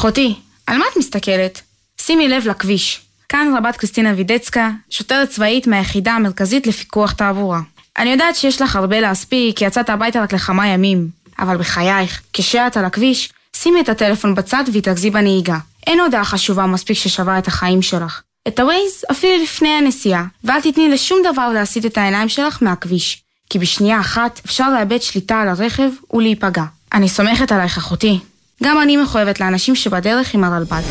[0.07, 0.35] אחותי,
[0.67, 1.61] על מה את מסתכלת?
[2.01, 3.01] שימי לב לכביש.
[3.29, 7.61] כאן רבת קריסטינה וידצקה, שוטרת צבאית מהיחידה המרכזית לפיקוח תעבורה.
[7.99, 11.09] אני יודעת שיש לך הרבה להספיק, כי יצאת הביתה רק לכמה ימים.
[11.39, 15.59] אבל בחייך, כשאת על הכביש, שימי את הטלפון בצד והתרכזי בנהיגה.
[15.87, 18.21] אין הודעה חשובה מספיק ששווה את החיים שלך.
[18.49, 23.23] את הווייז אפילו לפני הנסיעה, ואל תתני לשום דבר להסיט את העיניים שלך מהכביש.
[23.51, 26.65] כי בשנייה אחת אפשר לאבד שליטה על הרכב ולהיפגע.
[26.93, 28.19] אני סומכת עלייך אחותי.
[28.63, 30.83] גם אני מחויבת לאנשים שבדרך עם הרלב"ד.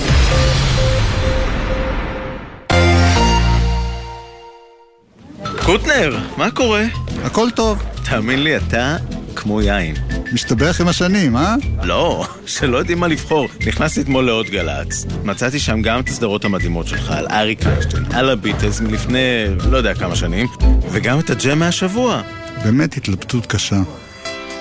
[5.65, 6.83] קוטנר, מה קורה?
[7.23, 7.83] הכל טוב.
[8.09, 8.97] תאמין לי, אתה
[9.35, 9.95] כמו יין.
[10.33, 11.55] משתבח עם השנים, אה?
[11.83, 13.47] לא, שלא יודעים מה לבחור.
[13.67, 15.05] נכנסתי אתמול לעוד גל"צ.
[15.23, 19.93] מצאתי שם גם את הסדרות המדהימות שלך, על אריק איינשטיין, על הביטלס מלפני לא יודע
[19.93, 20.47] כמה שנים,
[20.91, 22.21] וגם את הג'ם מהשבוע.
[22.63, 23.79] באמת התלבטות קשה.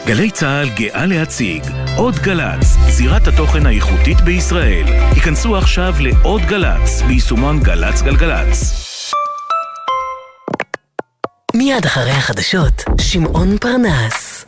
[0.06, 1.62] גלי צה"ל גאה להציג
[1.96, 4.84] עוד גל"צ, זירת התוכן האיכותית בישראל.
[4.86, 8.74] היכנסו עכשיו לעוד גל"צ, ביישומון גל"צ גלגלצ.
[11.54, 14.43] מיד אחרי החדשות, שמעון פרנס.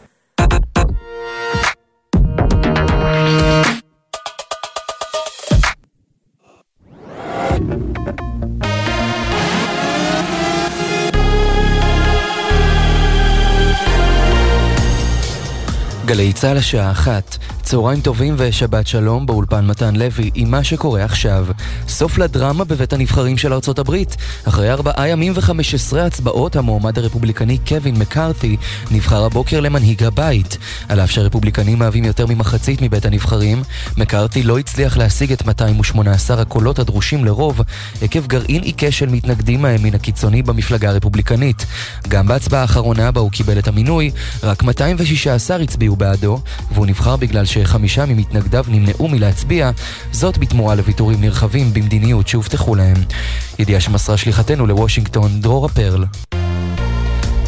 [16.06, 17.36] גלי צה"ל השעה אחת,
[17.66, 21.46] צהריים טובים ושבת שלום באולפן מתן לוי עם מה שקורה עכשיו.
[21.88, 24.16] סוף לדרמה בבית הנבחרים של ארצות הברית.
[24.44, 28.56] אחרי ארבעה ימים וחמש עשרה הצבעות, המועמד הרפובליקני קווין מקארתי
[28.90, 30.58] נבחר הבוקר למנהיג הבית.
[30.88, 33.62] על אף שהרפובליקנים מהווים יותר ממחצית מבית הנבחרים,
[33.96, 37.60] מקארתי לא הצליח להשיג את 218 הקולות הדרושים לרוב,
[38.02, 41.66] עקב גרעין עיקש של מתנגדים מהימין הקיצוני במפלגה הרפובליקנית.
[42.08, 44.10] גם בהצבעה האחרונה בה הוא קיבל את המינוי,
[44.42, 46.40] רק 216 הצביעו בעדו,
[46.72, 49.70] והוא נבחר בגלל שחמישה ממתנגדיו נמנעו מלהצביע,
[50.12, 52.96] זאת בתמורה לוויתורים נרחבים במדיניות שהובטחו להם.
[53.58, 56.04] ידיעה שמסרה שליחתנו לוושינגטון, דרורה פרל.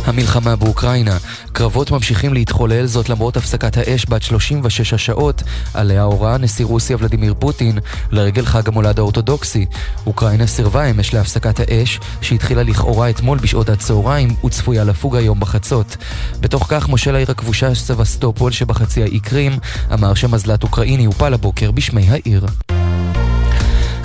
[0.09, 1.17] המלחמה באוקראינה.
[1.53, 5.43] קרבות ממשיכים להתחולל, זאת למרות הפסקת האש בת 36 השעות,
[5.75, 7.79] עליה הורה נשיא רוסיה ולדימיר פוטין
[8.11, 9.67] לרגל חג המולד האורתודוקסי.
[10.07, 15.97] אוקראינה סירבה אמש להפסקת האש, שהתחילה לכאורה אתמול בשעות הצהריים, וצפויה לפוג היום בחצות.
[16.41, 19.53] בתוך כך, מושל העיר הכבושה סבסטופול שבחצי האי קרים,
[19.93, 22.47] אמר שמזל"ט אוקראיני הופל הבוקר בשמי העיר.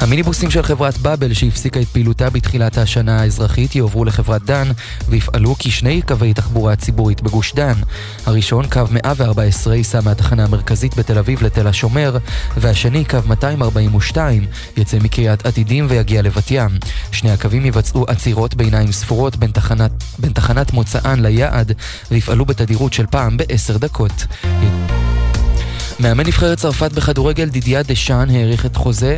[0.04, 4.68] המיניבוסים של חברת באבל שהפסיקה את פעילותה בתחילת השנה האזרחית יועברו לחברת דן
[5.10, 7.74] ויפעלו כשני קווי תחבורה ציבורית בגוש דן.
[8.26, 12.18] הראשון, קו 114, ייסע מהתחנה המרכזית בתל אביב לתל השומר
[12.58, 14.46] והשני, קו 242,
[14.78, 16.70] יצא מקריית עתידים ויגיע לבת ים.
[17.12, 21.72] שני הקווים יבצעו עצירות ביניים ספורות בין תחנת, בין תחנת מוצאן ליעד
[22.12, 24.26] ויפעלו בתדירות של פעם בעשר דקות.
[26.00, 29.18] מאמן נבחרת צרפת בכדורגל דידיה דשאן האריך את חוזה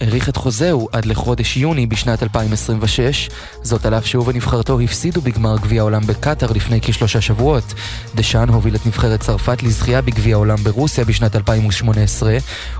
[0.00, 3.28] האריך את חוזהו עד לחודש יוני בשנת 2026,
[3.62, 7.74] זאת על אף שהוא ונבחרתו הפסידו בגמר גביע העולם בקטאר לפני כשלושה שבועות.
[8.14, 12.36] דשאן הוביל את נבחרת צרפת לזכייה בגביע העולם ברוסיה בשנת 2018,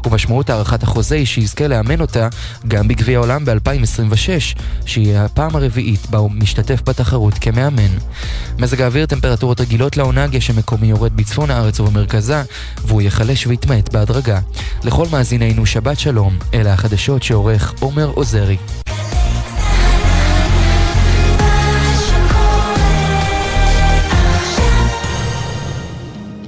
[0.07, 2.29] ומשמעות הארכת החוזה היא שיזכה לאמן אותה
[2.69, 7.97] גם בגביע העולם ב-2026, שיהיה הפעם הרביעית בה הוא משתתף בתחרות כמאמן.
[8.59, 12.43] מזג האוויר טמפרטורות רגילות לעונה, גשם מקומי יורד בצפון הארץ ובמרכזה,
[12.87, 14.41] והוא ייחלש ויתמעט בהדרגה.
[14.85, 17.06] לכל מאזינינו שבת שלום, אלה החדשות.
[17.07, 18.57] החדשות שעורך עומר עוזרי.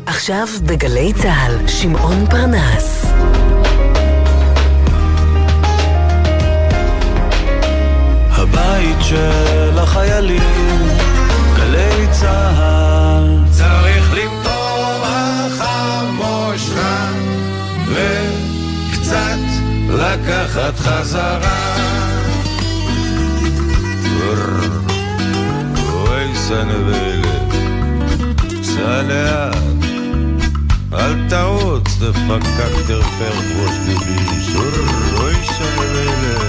[0.06, 3.06] עכשיו בגלי צה"ל, שמעון פרנס.
[8.30, 10.88] הבית של החיילים,
[11.56, 12.77] גלי צה"ל.
[20.08, 21.76] לקחת חזרה.
[25.92, 27.52] אוי סנבלת,
[28.62, 29.56] סע לאט,
[30.92, 34.56] אל תרוץ, דפקק תרפר ראש דביש.
[35.18, 36.48] אוי סנבלת.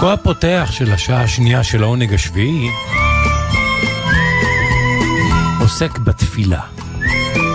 [0.00, 2.68] חלקו הפותח של השעה השנייה של העונג השביעי
[5.60, 6.60] עוסק בתפילה.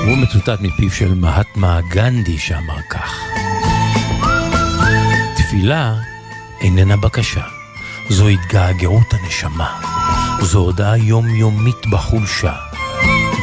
[0.06, 3.20] הוא מצוטט מפיו של מהטמה גנדי שאמר כך:
[5.38, 5.96] תפילה
[6.62, 7.44] איננה בקשה,
[8.10, 9.82] זו התגעגעות הנשמה,
[10.42, 12.54] זו הודעה יומיומית בחולשה.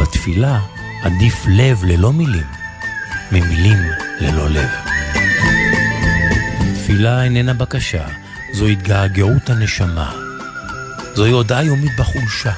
[0.00, 0.60] בתפילה
[1.02, 2.46] עדיף לב ללא מילים,
[3.32, 3.78] ממילים
[4.20, 4.70] ללא לב.
[6.74, 8.21] תפילה איננה בקשה,
[8.52, 10.12] זו התגעגעות הנשמה.
[11.14, 12.52] זוהי הודעה יומית בחולשה.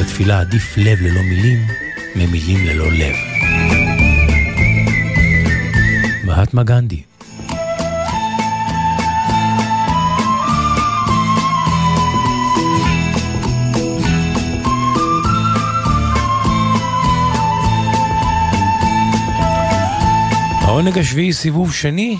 [0.00, 1.66] בתפילה עדיף לב ללא מילים,
[2.16, 3.14] ממילים ללא לב.
[6.24, 7.02] מהטמה גנדי
[20.60, 22.18] העונג השביעי סיבוב שני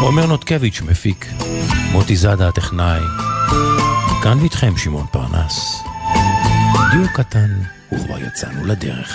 [0.00, 1.26] עומר נותקביץ' מפיק,
[1.92, 3.00] מוטי זאדה הטכנאי,
[4.22, 5.82] כאן ואיתכם שמעון פרנס.
[6.90, 7.50] דיוק קטן,
[7.92, 9.14] וכבר יצאנו לדרך.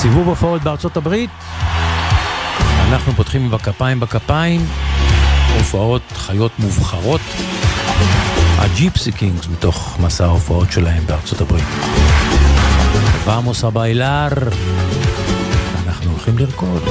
[0.00, 1.30] סיבוב הופעות בארצות הברית.
[2.88, 4.66] אנחנו פותחים בכפיים בכפיים,
[5.58, 7.20] הופעות חיות מובחרות.
[8.58, 11.64] הג'יפסי קינגס מתוך מסע ההופעות שלהם בארצות הברית.
[13.24, 14.28] Vamos a Bailar,
[15.86, 16.82] אנחנו הולכים לרקוד.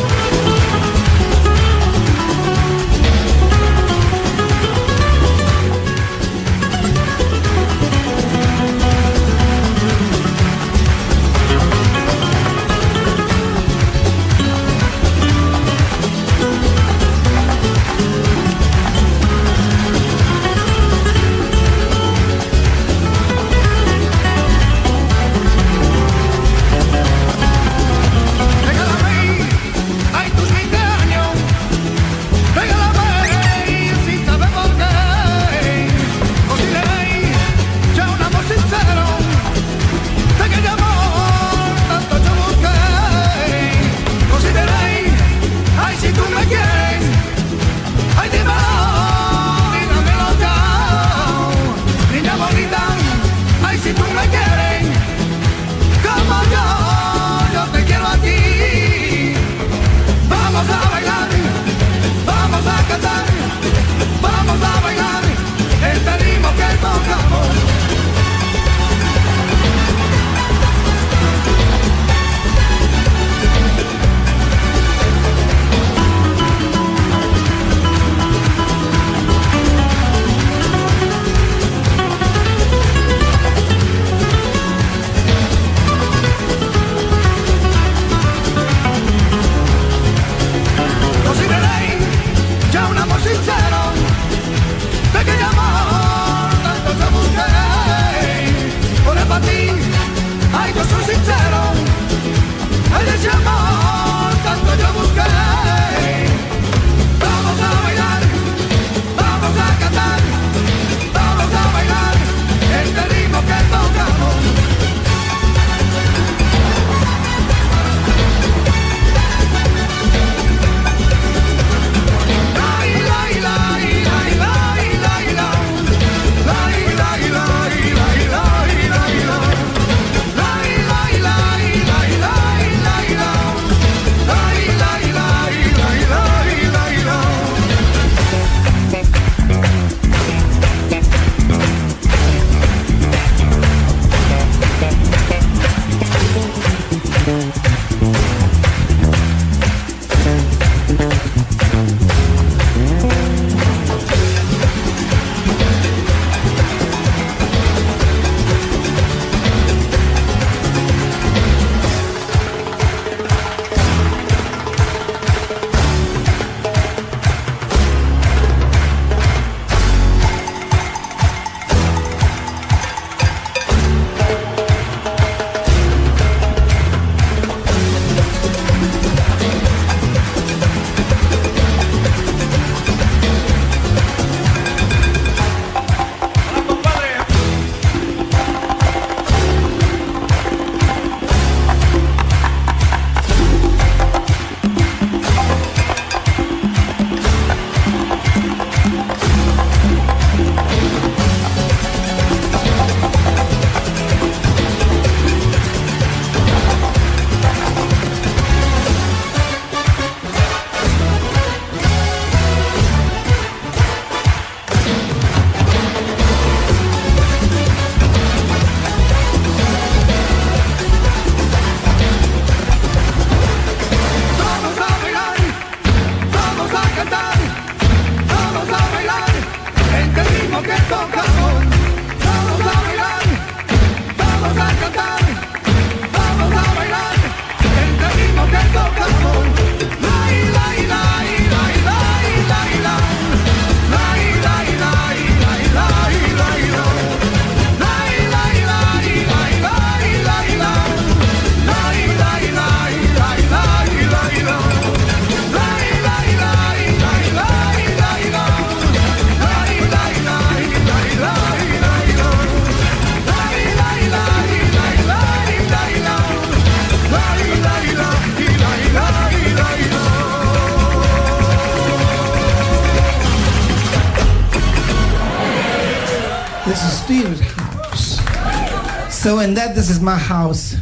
[279.87, 280.75] This is my house,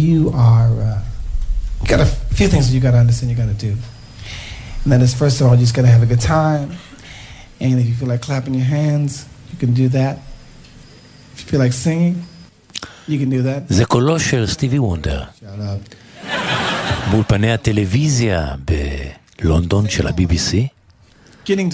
[0.00, 1.00] you are uh,
[1.88, 2.06] got a
[2.38, 3.30] few things you got to understand.
[3.30, 3.72] You got to do,
[4.82, 6.68] and that is first of all, you just got to have a good time.
[7.60, 10.18] And if you feel like clapping your hands, you can do that.
[11.32, 12.16] If you feel like singing,
[13.08, 13.62] you can do that.
[13.68, 15.22] זה קולו של סטיבי וונדר.
[15.22, 15.94] Shout out.
[17.10, 18.54] באולפני הטלוויזיה
[19.38, 20.54] בלונדון של ה-BBC.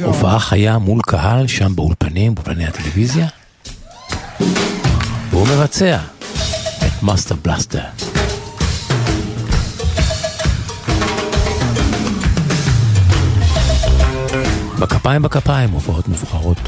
[0.05, 3.27] הופעה חיה מול קהל שם באולפנים, באולפני הטלוויזיה.
[5.31, 5.99] והוא מבצע
[7.01, 7.81] את Master Blaster.
[14.79, 16.59] בכפיים בכפיים, הופעות מובחרות.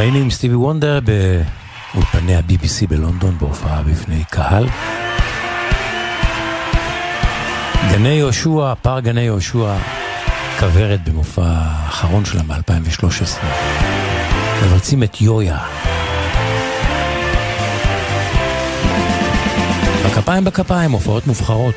[0.00, 4.66] היינו עם סטיבי וונדר באולפני ה-BBC בלונדון בהופעה בפני קהל.
[7.92, 9.76] גני יהושע, פאר גני יהושע,
[10.58, 13.44] כוורת במופע האחרון שלה ב-2013.
[14.64, 15.58] מבצעים את יויה.
[20.06, 21.74] בכפיים בכפיים, הופעות מובחרות.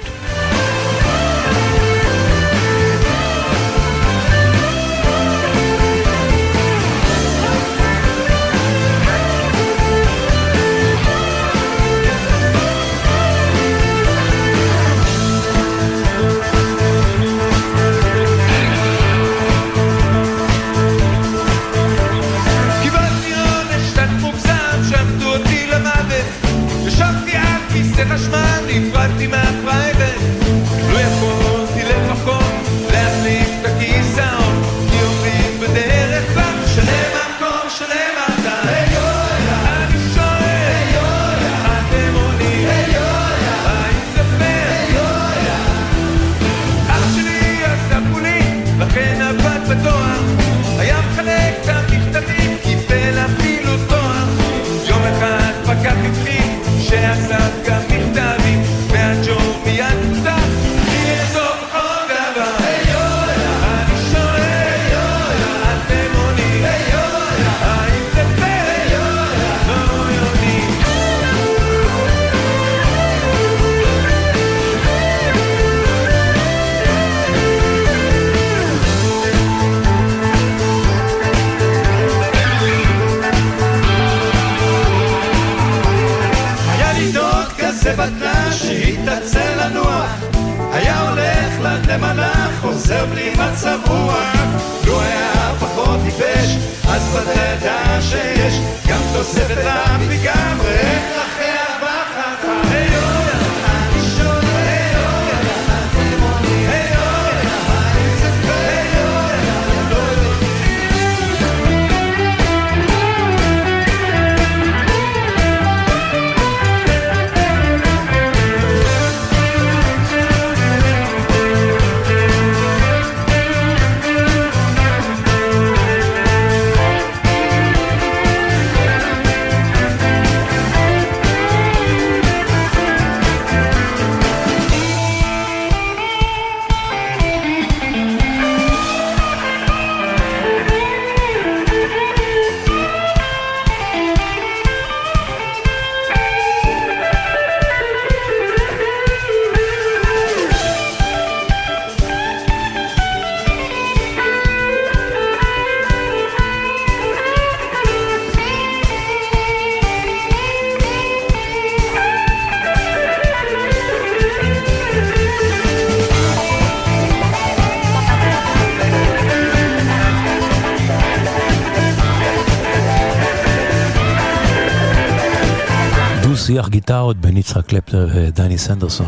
[177.53, 179.07] יצחק קלפטר ודני סנדרסון.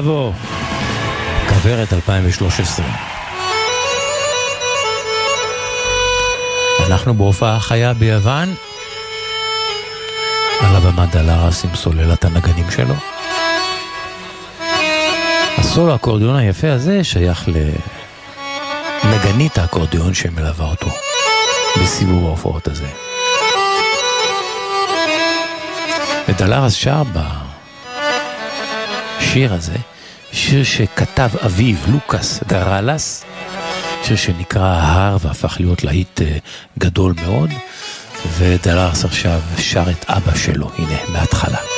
[0.00, 0.32] בראבו,
[1.48, 2.86] כוורת 2013.
[6.86, 8.54] אנחנו בהופעה חיה ביוון,
[10.60, 12.94] על הבמה דלרס עם סוללת הנגנים שלו.
[15.58, 17.48] הסולו האקורדיון היפה הזה שייך
[19.04, 20.90] לנגנית האקורדיון שמלווה אותו
[21.82, 22.88] בסיבוב ההופעות הזה.
[26.28, 27.02] ודלרס שר
[29.36, 29.76] בשיר הזה,
[30.32, 33.24] שיר שכתב אביו, לוקאס דרלס,
[34.02, 36.38] שיר שנקרא ההר והפך להיות להיט אה,
[36.78, 37.50] גדול מאוד,
[38.38, 41.75] ודלרס עכשיו שר את אבא שלו, הנה, מההתחלה.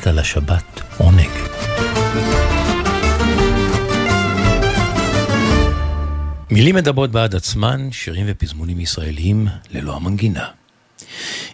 [0.00, 1.30] וקראת לשבת עונג.
[6.50, 10.48] מילים מדברות בעד עצמן, שירים ופזמונים ישראליים ללא המנגינה.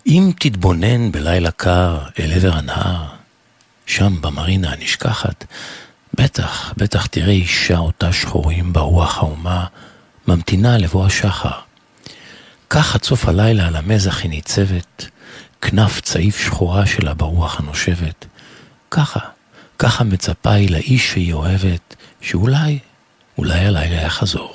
[0.06, 3.04] אם תתבונן בלילה קר אל עבר הנהר,
[3.86, 5.44] שם במרינה הנשכחת,
[6.14, 9.66] בטח, בטח תראה אישה אותה שחורים ברוח האומה,
[10.28, 11.60] ממתינה לבוא השחר.
[12.70, 15.06] כך עד סוף הלילה על המזח היא ניצבת,
[15.60, 18.25] כנף צעיף שחורה שלה ברוח הנושבת.
[18.96, 19.20] ככה,
[19.78, 22.78] ככה מצפה היא לאיש שהיא אוהבת, שאולי,
[23.38, 24.54] אולי הלילה יחזור.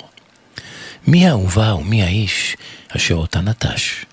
[1.07, 2.55] מי האהובה ומי האיש
[2.97, 4.05] אשר אותה נטש?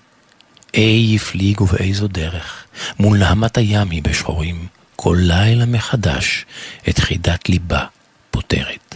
[0.73, 2.65] אי הפליג ובאיזו דרך,
[2.99, 6.45] מול נהמת הים היא בשחורים, כל לילה מחדש
[6.89, 7.85] את חידת ליבה
[8.31, 8.95] פותרת.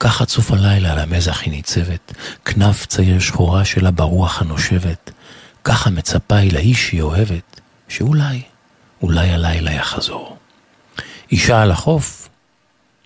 [0.00, 2.12] כך עד סוף הלילה על המזח היא ניצבת,
[2.44, 5.10] כנף צעיר שחורה שלה ברוח הנושבת.
[5.64, 8.42] ככה מצפה היא לאיש שהיא אוהבת, שאולי,
[9.02, 10.35] אולי הלילה יחזור.
[11.30, 12.28] אישה על החוף,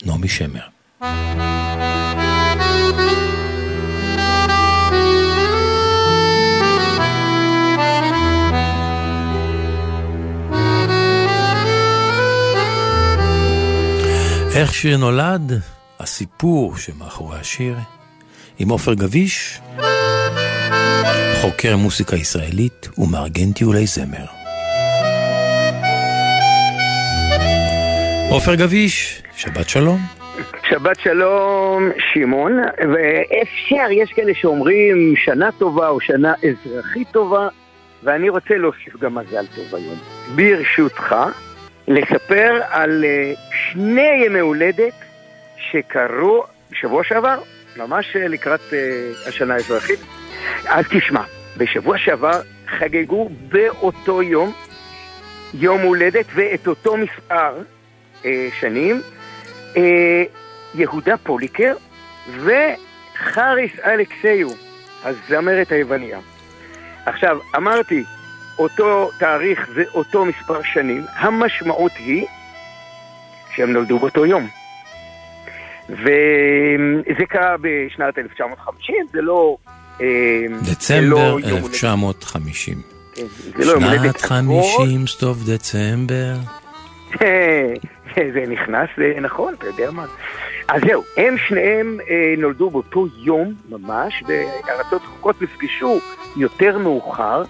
[0.05, 0.60] נעמי שמר.
[14.55, 15.52] איך שיר נולד,
[16.01, 17.76] הסיפור שמאחורי השיר,
[18.59, 19.60] עם עופר גביש,
[21.40, 24.39] חוקר מוסיקה ישראלית ומארגן טיולי זמר.
[28.31, 29.98] עופר גביש, שבת שלום.
[30.69, 37.48] שבת שלום, שמעון, ואפשר, יש כאלה שאומרים שנה טובה או שנה אזרחית טובה,
[38.02, 39.98] ואני רוצה להוסיף גם מזל טוב היום.
[40.35, 41.16] ברשותך,
[41.89, 44.94] לספר על אה, שני ימי הולדת
[45.70, 47.39] שקרו בשבוע שעבר,
[47.77, 48.78] ממש אה, לקראת אה,
[49.27, 50.01] השנה האזרחית.
[50.69, 51.23] אז תשמע,
[51.57, 54.52] בשבוע שעבר חגגו באותו יום
[55.55, 57.52] יום הולדת ואת אותו מספר
[58.60, 59.01] שנים
[59.76, 60.24] אה,
[60.74, 61.74] יהודה פוליקר
[62.28, 64.48] וחריס אלכסיו,
[65.05, 66.18] הזמרת היווניה.
[67.06, 68.05] עכשיו, אמרתי,
[68.59, 72.26] אותו תאריך ואותו מספר שנים, המשמעות היא
[73.55, 74.48] שהם נולדו באותו יום.
[75.88, 79.56] וזה קרה בשנת 1950, זה לא...
[80.01, 80.06] אה,
[80.62, 81.64] זה דצמבר לא יום הולדת.
[81.64, 82.82] 1950.
[83.14, 83.22] כן,
[83.59, 86.34] זה לא יום הולדת שנת 50, סטוף דצמבר.
[88.15, 90.07] זה נכנס, זה נכון, אתה יודע מה.
[90.69, 95.99] אז זהו, הם שניהם אה, נולדו באותו יום ממש, וארצות רחוקות נפגשו
[96.37, 97.43] יותר מאוחר,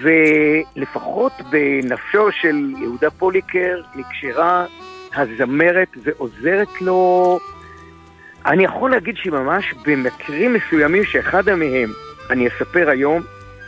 [0.00, 4.66] ולפחות בנפשו של יהודה פוליקר נקשרה
[5.16, 7.38] הזמרת ועוזרת לו,
[8.46, 11.92] אני יכול להגיד שהיא ממש במקרים מסוימים שאחד מהם,
[12.30, 13.22] אני אספר היום,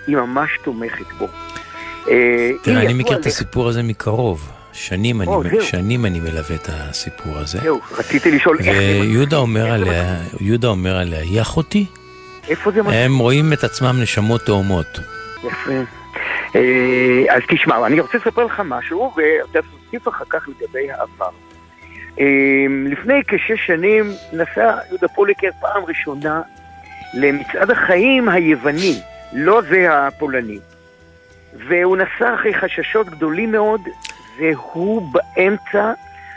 [0.06, 1.26] היא ממש תומכת בו.
[2.10, 4.57] אה, תראה, אני מכיר את הסיפור הזה מקרוב.
[4.78, 5.62] שנים אני, או, זהו.
[5.62, 7.58] שנים אני מלווה את הסיפור הזה.
[7.58, 11.86] זהו, רציתי לשאול איך ויהודה אומר עליה, יהודה אומר עליה, היא אחותי.
[12.48, 12.98] איפה זה מתחיל?
[12.98, 14.98] הם רואים את עצמם נשמות תאומות.
[15.44, 15.70] יפה.
[16.56, 21.30] אה, אז תשמע, אני רוצה לספר לך משהו, ואתה תוסיף אחר כך לגבי העבר.
[22.20, 22.26] אה,
[22.86, 26.40] לפני כשש שנים נסע יהודה פוליקר פעם ראשונה
[27.14, 29.00] למצעד החיים היווני,
[29.32, 30.58] לא זה הפולני.
[31.68, 33.80] והוא נסע אחרי חששות גדולים מאוד,
[34.38, 35.92] והוא באמצע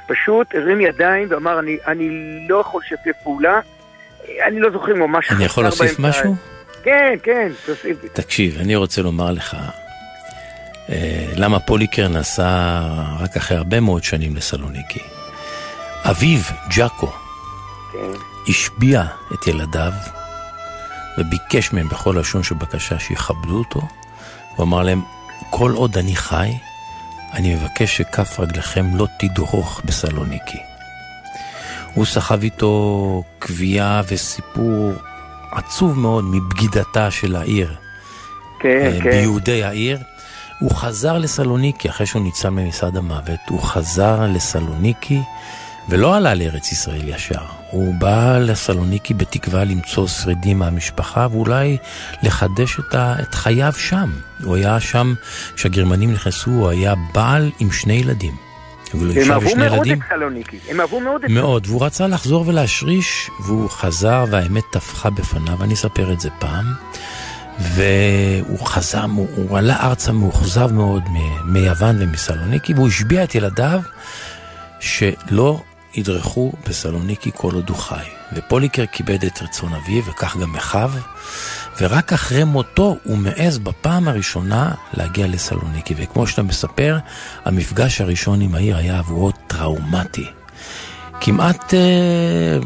[0.07, 2.09] פשוט הרים ידיים ואמר, אני, אני
[2.49, 3.59] לא יכול לשתף פעולה,
[4.47, 5.31] אני לא זוכר ממש...
[5.31, 6.19] אני יכול להוסיף באמצע.
[6.19, 6.35] משהו?
[6.83, 7.97] כן, כן, תוסיף.
[8.13, 9.57] תקשיב, אני רוצה לומר לך,
[10.89, 12.79] אה, למה פוליקר נסע
[13.19, 14.99] רק אחרי הרבה מאוד שנים לסלוניקי.
[16.03, 16.39] אביו,
[16.75, 17.11] ג'אקו,
[18.47, 19.03] השביע
[19.33, 19.91] את ילדיו
[21.17, 23.81] וביקש מהם בכל לשון של בקשה שיכבדו אותו.
[24.55, 25.01] הוא אמר להם,
[25.49, 26.51] כל עוד אני חי,
[27.33, 30.59] אני מבקש שכף רגליכם לא תדרוך בסלוניקי.
[31.93, 34.93] הוא סחב איתו קביעה וסיפור
[35.51, 37.75] עצוב מאוד מבגידתה של העיר.
[38.59, 39.11] כן, אה, כן.
[39.11, 39.99] ביהודי העיר.
[40.59, 45.21] הוא חזר לסלוניקי אחרי שהוא ניצל ממשרד המוות, הוא חזר לסלוניקי
[45.89, 47.60] ולא עלה לארץ ישראל ישר.
[47.71, 51.77] הוא בא לסלוניקי בתקווה למצוא שרידים מהמשפחה ואולי
[52.23, 54.09] לחדש את, ה, את חייו שם.
[54.43, 55.13] הוא היה שם,
[55.55, 58.33] כשהגרמנים נכנסו, הוא היה בעל עם שני ילדים.
[58.93, 59.99] הם אהבו מאוד ילדים.
[59.99, 65.09] את סלוניקי, הם אהבו מאוד את מאוד, והוא רצה לחזור ולהשריש, והוא חזר והאמת טפחה
[65.09, 66.65] בפניו, אני אספר את זה פעם.
[67.59, 71.03] והוא חזר, הוא, הוא עלה ארצה מאוכזב מאוד
[71.45, 73.81] מיוון ומסלוניקי, והוא השביע את ילדיו
[74.79, 75.61] שלא
[75.95, 78.03] ידרכו בסלוניקי כל עוד הוא חי.
[78.33, 80.91] ופוליקר כיבד את רצון אביו, וכך גם אחיו,
[81.81, 85.93] ורק אחרי מותו הוא מעז בפעם הראשונה להגיע לסלוניקי.
[85.97, 86.97] וכמו שאתה מספר,
[87.45, 90.25] המפגש הראשון עם העיר היה עבורו טראומטי.
[91.21, 92.57] כמעט, אה,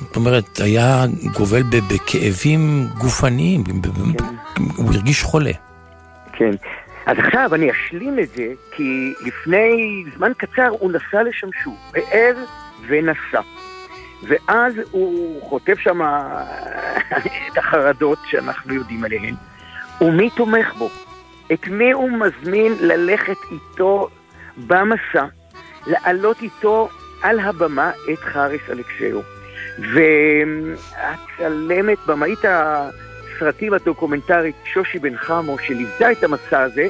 [0.00, 1.04] זאת אומרת, היה
[1.34, 3.86] גובל בכאבים גופניים, ב-
[4.76, 5.52] הוא הרגיש חולה.
[6.32, 6.50] כן.
[7.06, 12.34] אז עכשיו אני אשלים את זה, כי לפני זמן קצר הוא נסע לשם שוב, הער
[12.86, 13.40] ונסע.
[14.22, 16.00] ואז הוא חוטף שם
[17.52, 19.34] את החרדות שאנחנו יודעים עליהן.
[20.00, 20.90] ומי תומך בו?
[21.52, 24.08] את מי הוא מזמין ללכת איתו
[24.56, 25.24] במסע,
[25.86, 26.88] לעלות איתו
[27.22, 29.20] על הבמה את חריס אלכסיו.
[31.38, 32.44] והצלמת, במאית
[33.36, 36.88] הסרטים הדוקומנטרית שושי בן חמו, שליוותה את המסע הזה,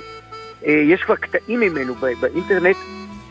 [0.66, 2.76] אה, יש כבר קטעים ממנו באינטרנט,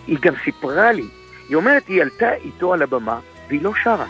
[0.07, 1.05] היא גם סיפרה לי,
[1.49, 4.05] היא אומרת, היא עלתה איתו על הבמה, והיא לא שרה.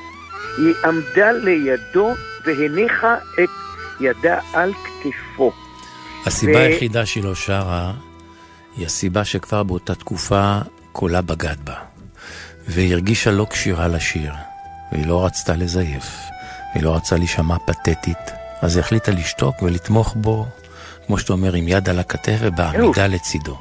[0.57, 2.13] היא עמדה לידו
[2.45, 3.49] והניחה את
[3.99, 5.51] ידה על כתפו.
[6.25, 7.93] הסיבה ו- היחידה שהיא לא שרה,
[8.77, 10.57] היא הסיבה שכבר באותה תקופה
[10.91, 11.75] קולה בגד בה.
[12.67, 14.33] והיא הרגישה לא כשירה לשיר,
[14.91, 16.05] והיא לא רצתה לזייף,
[16.73, 20.45] והיא לא רצתה להישמע פתטית, אז היא החליטה לשתוק ולתמוך בו,
[21.07, 23.57] כמו שאתה אומר, עם יד על הכתף ובעמידה לצידו.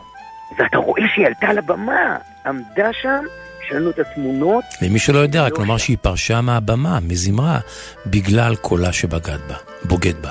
[0.59, 2.17] ואתה רואה שהיא עלתה על הבמה,
[2.47, 3.25] עמדה שם,
[3.65, 7.59] יש לנו את התמונות, למי שלא יודע, רק לומר שהיא פרשה מהבמה, מזמרה,
[8.07, 10.31] בגלל קולה שבגד בה, בוגד בה.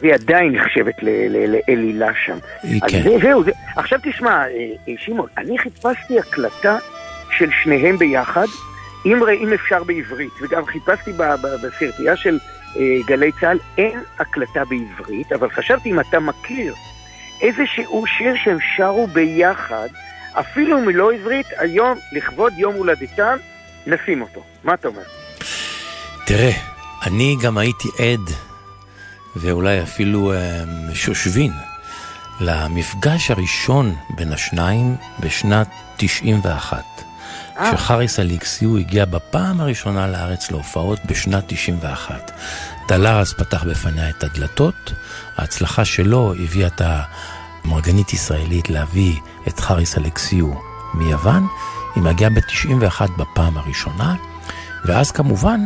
[0.00, 2.38] והיא עדיין נחשבת לאלילה שם.
[2.88, 3.02] כן.
[3.02, 3.50] זה, זהו, זה.
[3.76, 4.46] עכשיו תשמע, אה,
[4.88, 6.78] אה, שמעון, אני חיפשתי הקלטה
[7.30, 8.46] של שניהם ביחד,
[9.06, 11.12] אם, אם אפשר בעברית, וגם חיפשתי
[11.62, 12.38] בסרטייה של
[13.06, 16.74] גלי צה"ל, אין הקלטה בעברית, אבל חשבתי אם אתה מכיר
[17.40, 19.88] איזשהו שיר שהם שרו ביחד,
[20.32, 23.36] אפילו אם לא עברית, היום, לכבוד יום הולדתם,
[23.86, 24.42] נשים אותו.
[24.64, 25.02] מה אתה אומר?
[26.26, 26.52] תראה,
[27.06, 28.30] אני גם הייתי עד,
[29.36, 31.52] ואולי אפילו אה, שושבין,
[32.40, 37.05] למפגש הראשון בין השניים בשנת 91.
[37.62, 42.30] כשחריס אליקסיו הגיע בפעם הראשונה לארץ להופעות בשנת 91.
[42.88, 44.92] דלרס פתח בפניה את הדלתות,
[45.36, 49.14] ההצלחה שלו הביאה את המרגנית ישראלית להביא
[49.48, 50.52] את חריס אליקסיו
[50.94, 51.46] מיוון,
[51.94, 54.14] היא מגיעה ב-91 בפעם הראשונה,
[54.84, 55.60] ואז כמובן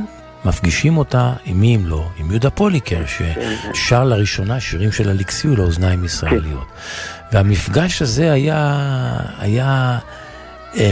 [0.45, 6.05] מפגישים אותה עם מי אם לא, עם יהודה פוליקר, ששר לראשונה שירים של אליקסיו לאוזניים
[6.05, 6.67] ישראליות.
[7.33, 8.79] והמפגש הזה היה,
[9.39, 9.99] היה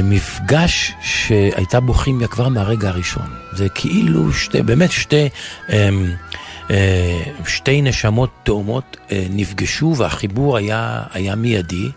[0.03, 3.29] מפגש שהייתה בו כימיה כבר מהרגע הראשון.
[3.53, 5.29] זה כאילו שתי, באמת שתי,
[5.71, 5.89] אה,
[6.71, 11.91] אה, שתי נשמות תאומות אה, נפגשו והחיבור היה, היה מיידי.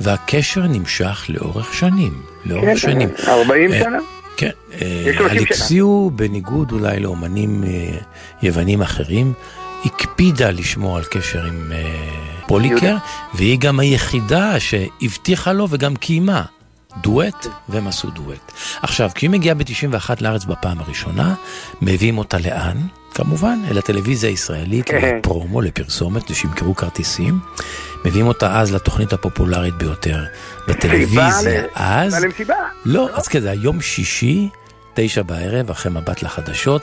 [0.00, 3.08] והקשר נמשך לאורך שנים, לאורך כן, שנים.
[3.28, 3.98] 40 אה, שנה?
[4.36, 4.50] כן.
[4.72, 5.40] אה, 30 שנה.
[5.40, 7.98] אלכסיו, בניגוד אולי לאומנים אה,
[8.42, 9.32] יוונים אחרים,
[9.84, 12.08] הקפידה לשמור על קשר עם אה,
[12.46, 12.96] פוליקר,
[13.34, 16.42] והיא גם היחידה שהבטיחה לו וגם קיימה.
[16.96, 18.52] דואט, והם עשו דואט.
[18.82, 21.34] עכשיו, כשהיא מגיעה ב-91 לארץ בפעם הראשונה,
[21.82, 22.76] מביאים אותה לאן?
[23.14, 25.18] כמובן, אל הטלוויזיה הישראלית, כן.
[25.18, 27.38] לפרומו, לפרסומת, שימכרו כרטיסים.
[28.04, 30.24] מביאים אותה אז לתוכנית הפופולרית ביותר
[30.68, 32.14] בטלוויזיה אז.
[32.14, 32.54] סיבה למסיבה.
[32.84, 34.48] לא, אז כזה, יום שישי,
[34.94, 36.82] תשע בערב, אחרי מבט לחדשות.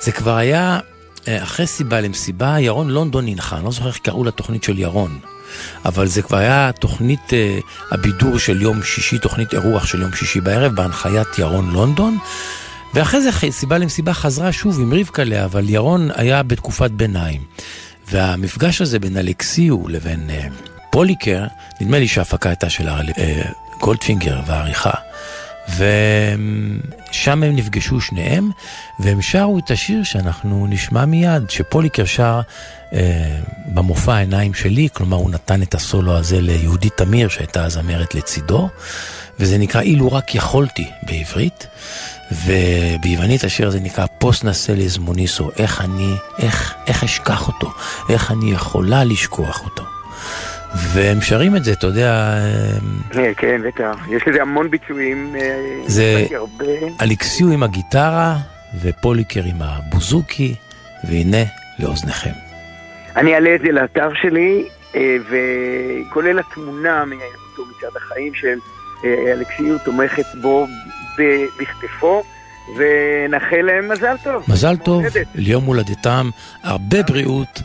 [0.00, 0.80] זה כבר היה,
[1.28, 5.18] אה, אחרי סיבה למסיבה, ירון לונדון ננחה, אני לא זוכר איך קראו לתוכנית של ירון.
[5.84, 7.58] אבל זה כבר היה תוכנית אה,
[7.90, 12.18] הבידור של יום שישי, תוכנית אירוח של יום שישי בערב, בהנחיית ירון לונדון.
[12.94, 17.40] ואחרי זה סיבה למסיבה חזרה שוב עם רבקה לאה, אבל ירון היה בתקופת ביניים.
[18.10, 20.46] והמפגש הזה בין אלכסיו לבין אה,
[20.90, 21.44] פוליקר,
[21.80, 23.42] נדמה לי שההפקה הייתה של אה,
[23.80, 24.90] גולדפינגר והעריכה.
[25.76, 28.50] ושם הם נפגשו שניהם,
[29.00, 32.40] והם שרו את השיר שאנחנו נשמע מיד, שפוליקר שר
[32.92, 38.68] אה, במופע העיניים שלי, כלומר הוא נתן את הסולו הזה ליהודית תמיר, שהייתה הזמרת לצידו,
[39.40, 41.66] וזה נקרא אילו רק יכולתי בעברית,
[42.32, 47.72] וביוונית השיר הזה נקרא פוס נסליז מוניסו, איך אני, איך, איך אשכח אותו,
[48.08, 49.84] איך אני יכולה לשכוח אותו.
[50.74, 52.34] והם שרים את זה, אתה יודע,
[53.16, 53.96] אה, כן, בטח.
[54.10, 55.36] יש לזה המון ביצועים.
[55.40, 56.26] אה, זה.
[57.02, 58.36] אלכסיו עם הגיטרה
[58.82, 60.54] ופוליקר עם הבוזוקי,
[61.04, 61.42] והנה
[61.78, 62.30] לאוזניכם.
[63.16, 68.58] אני אעלה את זה לאתר שלי, אה, וכולל התמונה מאותו מצעד החיים של
[69.32, 70.66] אלכסיו תומכת בו
[71.60, 72.22] בכתפו,
[72.76, 74.44] ונאחל להם מזל טוב.
[74.48, 75.04] מזל טוב.
[75.34, 76.30] ליום הולדתם,
[76.62, 77.62] הרבה בריאות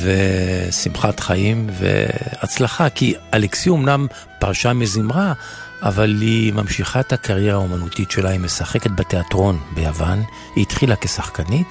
[0.00, 4.06] ושמחת חיים והצלחה, כי אלכסיו אמנם
[4.38, 5.32] פרשה מזמרה,
[5.82, 10.22] אבל היא ממשיכה את הקריירה האומנותית שלה, היא משחקת בתיאטרון ביוון,
[10.56, 11.66] היא התחילה כשחקנית,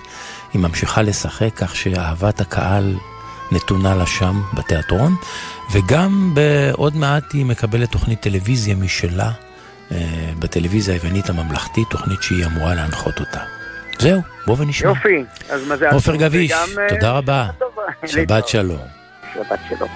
[0.54, 2.96] היא ממשיכה לשחק כך שאהבת הקהל
[3.52, 5.16] נתונה לה שם בתיאטרון,
[5.72, 9.32] וגם בעוד מעט היא מקבלת תוכנית טלוויזיה משלה,
[9.92, 9.98] אה,
[10.40, 13.59] בטלוויזיה היוונית הממלכתית, תוכנית שהיא אמורה להנחות אותה.
[14.00, 14.90] זהו, בוא ונשמע.
[14.90, 15.94] יופי, אז מזל טוב.
[15.94, 16.54] עופר גביש,
[16.90, 17.48] תודה רבה.
[18.06, 18.86] שבת שלום.
[19.34, 19.90] שבת שלום.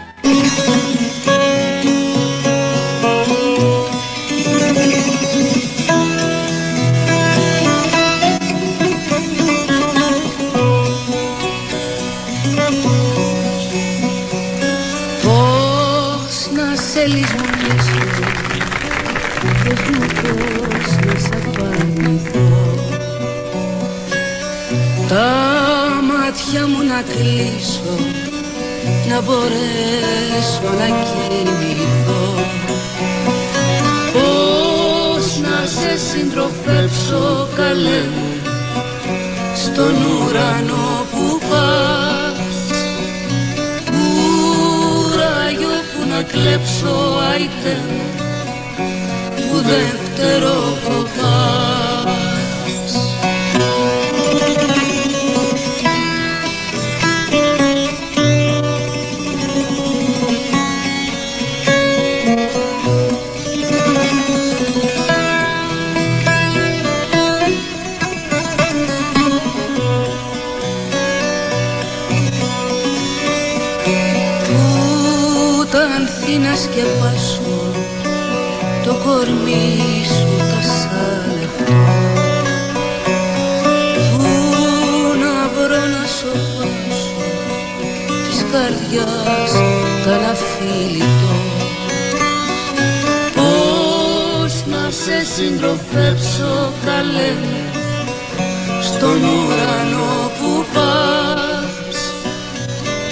[17.04, 17.43] Feliz
[25.14, 27.95] Τα μάτια μου να κλείσω
[29.10, 32.26] Να μπορέσω να κοιμηθώ
[34.14, 38.31] Πώς να σε συντροφεύσω καλέ μου
[39.56, 42.81] Στον ουρανό που πας.
[43.85, 47.81] Κουράγιο που να κλέψω άιτε
[49.35, 51.73] που δεύτερο κοπάς
[95.34, 97.57] να σε συντροφεύσω καλέ μου
[98.81, 101.97] στον ουρανό που πας.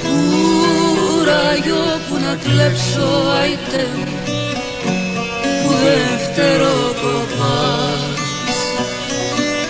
[0.02, 3.10] Κουράγιο που να κλέψω
[3.42, 4.06] αϊτέ μου
[5.64, 8.58] που δεύτερο κοπάς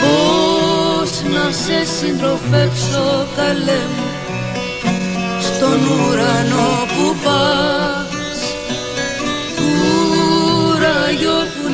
[0.01, 4.09] Πώς να σε συντροφεύσω καλέ μου
[5.41, 7.90] στον ουρανό που πας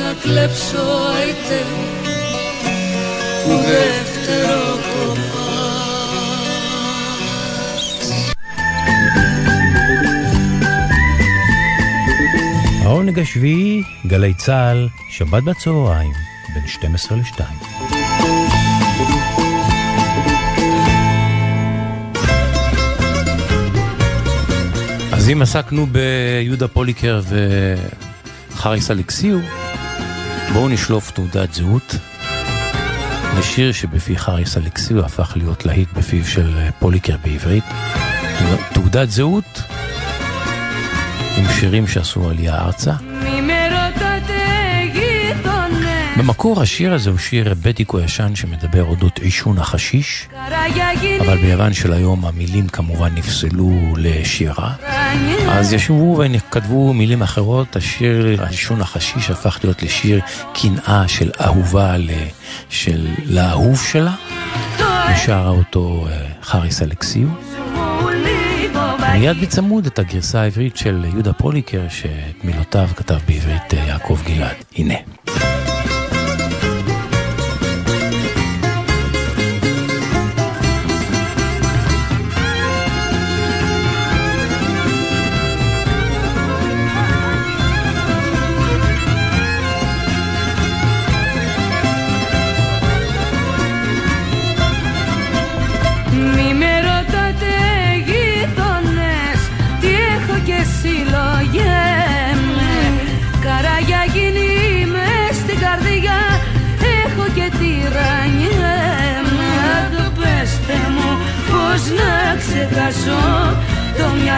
[0.07, 0.85] να κλέψω
[1.15, 1.85] αϊτέ μου
[3.43, 4.61] που δεύτερο
[4.93, 5.53] κοπάς
[12.83, 16.11] העונג השביעי, גלי צה"ל, שבת בצהריים,
[16.53, 17.43] בין 12 ל-2.
[25.11, 27.21] אז אם עסקנו ביהודה פוליקר
[28.53, 29.39] וחריס אלכסיו,
[30.52, 31.94] בואו נשלוף תעודת זהות
[33.38, 37.64] לשיר שבפי חריס אלכסיו הפך להיות להיט בפיו של אה, פוליקר בעברית.
[38.72, 39.62] תעודת זהות
[41.36, 42.92] עם שירים שעשו עלייה ארצה.
[46.18, 50.28] במקור השיר הזה הוא שיר בדיקו ישן שמדבר אודות עישון החשיש,
[51.20, 54.72] אבל ביוון של היום המילים כמובן נפסלו לשירה.
[55.50, 60.20] אז ישבו וכתבו מילים אחרות, השיר עישון החשיש הפך להיות לשיר
[60.54, 62.10] קנאה של אהובה ל-
[62.70, 64.14] של, לאהוב שלה,
[65.14, 67.28] ושרה אותו אה, חריס אלכסיו.
[69.12, 74.56] מיד בצמוד את הגרסה העברית של יהודה פוליקר, שאת מילותיו כתב בעברית אה, יעקב גלעד.
[74.76, 74.94] הנה.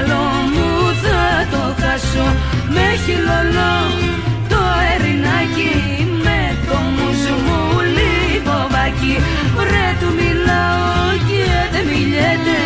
[0.01, 2.27] Μυαλό μου θα το χάσω.
[2.75, 3.75] Με χειλωνό
[4.49, 4.63] το
[4.93, 5.75] ερινάκι
[6.25, 9.15] Με το μουζμούλι βοβάκι
[9.57, 12.59] Βρε του μιλάω και δεν μιλιέται.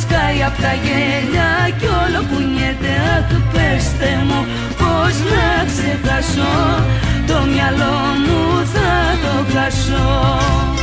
[0.00, 4.40] Σκάει απ' τα γέλια κι όλο κουνιέται Αχ πέστε μου
[4.80, 6.54] πως να ξεχάσω.
[7.26, 8.42] Το μυαλό μου
[8.72, 8.90] θα
[9.22, 10.81] το χάσω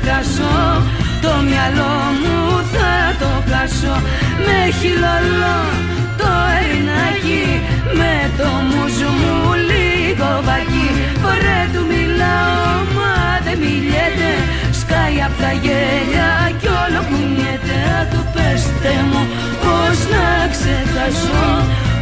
[0.00, 0.82] ξεχάσω
[1.20, 2.38] το μυαλό μου
[2.72, 3.96] θα το χάσω
[4.46, 5.58] Με χειλολό
[6.20, 7.44] το ερινάκι
[7.98, 9.36] με το μουζου μου
[9.70, 10.88] λίγο βακί
[11.22, 13.14] Βρε του μιλάω μα
[13.44, 14.30] δεν μιλιέται.
[14.80, 19.22] Σκάει απ' τα γέλια κι όλο κουνιέται Αχ πέστε μου
[19.62, 21.46] πως να ξεχάσω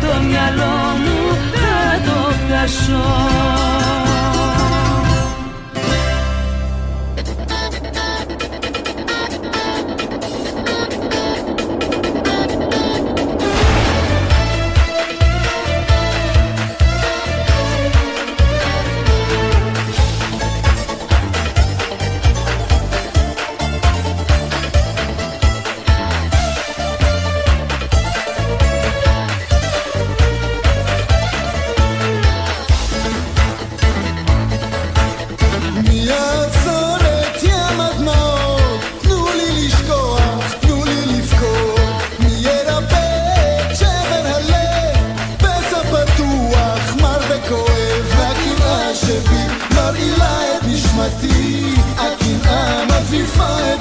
[0.02, 1.18] Το μυαλό μου
[1.54, 1.76] θα
[2.06, 2.18] το
[2.48, 3.04] χάσω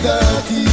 [0.03, 0.72] 30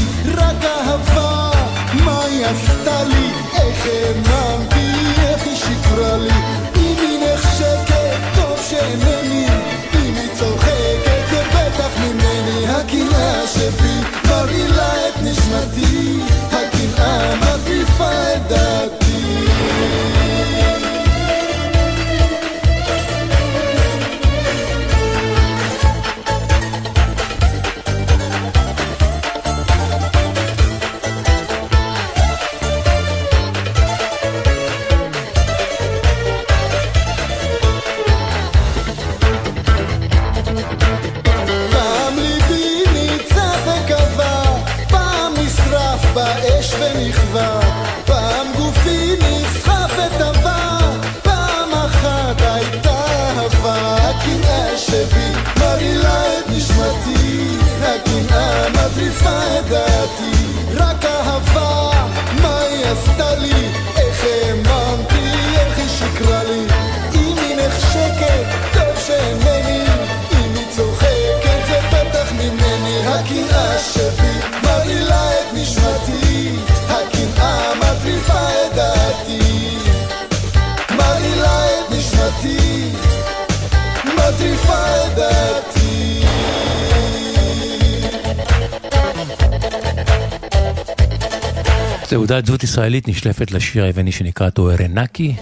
[92.60, 95.34] זהות ישראלית נשלפת לשיר היווני שנקרא טוארנקי.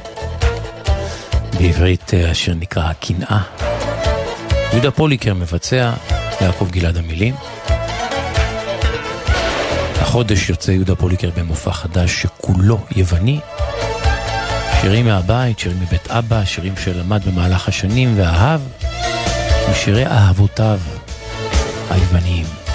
[1.59, 3.41] בעברית אה, השיר נקרא הקנאה.
[4.73, 5.93] יהודה פוליקר מבצע,
[6.41, 7.35] יעקב גלעד המילים.
[10.01, 13.41] החודש יוצא יהודה פוליקר במופע חדש שכולו יווני.
[14.81, 18.61] שירים מהבית, שירים מבית אבא, שירים שלמד במהלך השנים ואהב,
[19.71, 20.79] משירי אהבותיו
[21.91, 22.68] היווניים.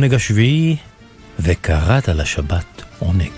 [0.00, 0.76] העונג השביעי,
[1.38, 3.30] וקראת לשבת עונג.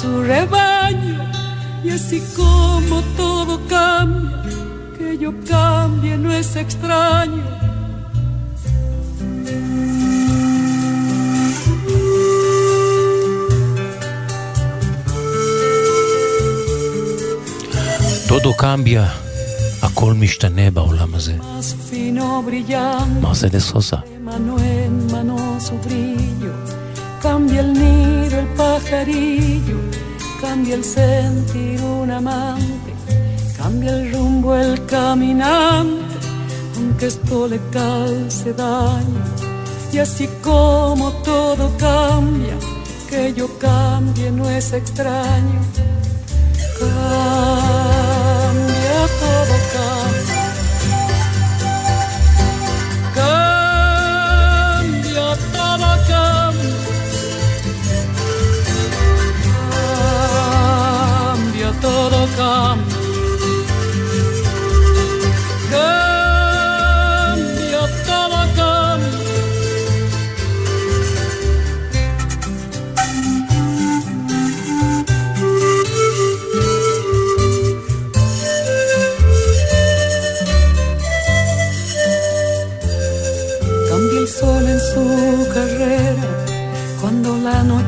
[0.00, 1.18] su rebaño,
[1.84, 4.42] y así como todo cambia,
[4.96, 7.42] que yo cambie no es extraño.
[18.32, 19.08] טודו קמביה,
[19.82, 21.34] הכל משתנה בעולם הזה.
[21.38, 23.20] Más fino brillante.
[23.20, 23.96] מרסדס סוסה.
[24.24, 26.52] mano en mano su brillo,
[27.22, 29.78] cambia el nido el pajarillo,
[30.41, 32.93] cambia el sentir un amante,
[33.57, 36.15] cambia el rumbo el caminante,
[36.75, 39.23] aunque esto le calce daño,
[39.91, 42.55] y así como todo cambia,
[43.09, 45.59] que yo cambie no es extraño,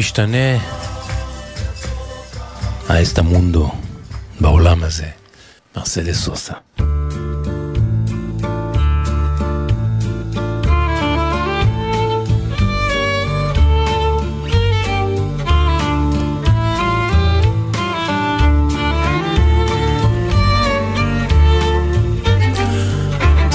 [0.00, 0.58] משתנה.
[2.88, 3.70] האסטה מונדו
[4.40, 5.06] בעולם הזה.
[5.76, 6.54] מרסדס סוסה.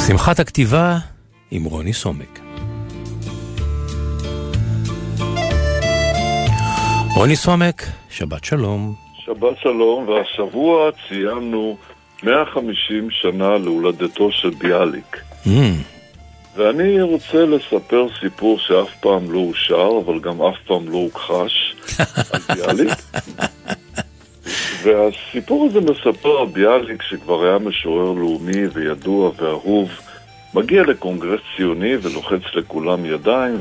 [0.07, 0.97] שמחת הכתיבה
[1.51, 2.44] עם רוני סומק.
[7.15, 8.93] רוני סומק, שבת שלום.
[9.25, 11.77] שבת שלום, והשבוע ציינו
[12.23, 15.21] 150 שנה להולדתו של ביאליק.
[15.45, 15.49] Mm,
[16.55, 21.75] ואני רוצה לספר סיפור שאף פעם לא אושר, אבל גם אף פעם לא הוכחש,
[22.31, 22.93] על ביאליק.
[24.83, 29.89] והסיפור הזה מספר על ביאליק, שכבר היה משורר לאומי וידוע ואהוב,
[30.53, 33.55] מגיע לקונגרס ציוני ולוחץ לכולם ידיים,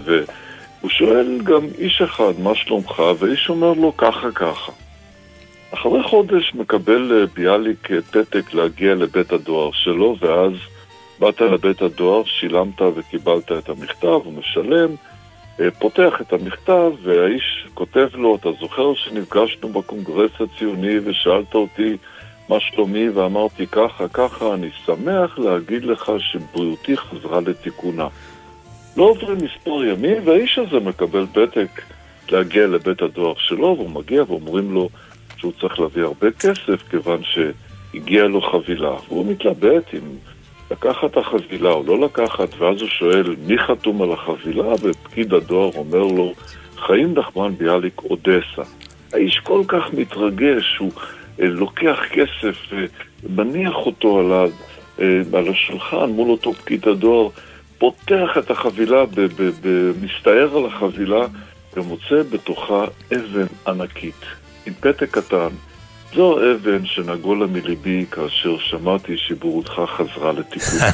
[0.84, 3.02] והוא שואל גם איש אחד, מה שלומך?
[3.18, 4.72] ואיש אומר לו, ככה ככה.
[5.70, 10.52] אחרי חודש מקבל אה, ביאליק אה, פתק להגיע לבית הדואר שלו, ואז
[11.18, 14.94] באת לבית הדואר, שילמת וקיבלת את המכתב, הוא משלם,
[15.60, 21.96] אה, פותח את המכתב, והאיש כותב לו, אתה זוכר שנפגשנו בקונגרס הציוני ושאלת אותי
[22.48, 28.08] מה שלומי, ואמרתי ככה, ככה, אני שמח להגיד לך שבריאותי חזרה לתיקונה.
[28.96, 31.82] לא עוברים מספר ימים, והאיש הזה מקבל פתק
[32.28, 34.88] להגיע לבית הדואר שלו, והוא מגיע ואומרים לו
[35.36, 38.94] שהוא צריך להביא הרבה כסף, כיוון שהגיעה לו חבילה.
[39.08, 40.16] והוא מתלבט אם
[40.70, 45.70] לקחת את החבילה או לא לקחת, ואז הוא שואל מי חתום על החבילה, ופקיד הדואר
[45.76, 46.32] אומר לו,
[46.76, 48.62] חיים נחמן ביאליק אודסה.
[49.12, 50.92] האיש כל כך מתרגש, הוא
[51.40, 52.84] אה, לוקח כסף, אה,
[53.28, 54.32] מניח אותו על,
[55.00, 57.28] אה, על השולחן מול אותו פקיד הדואר,
[57.78, 59.04] פותח את החבילה,
[60.02, 61.26] מסתער על החבילה,
[61.76, 62.84] ומוצא בתוכה
[63.14, 64.20] אבן ענקית,
[64.66, 65.48] עם פתק קטן.
[66.14, 70.78] זו אבן שנגולה מליבי כאשר שמעתי שבורותך חזרה לתיקון.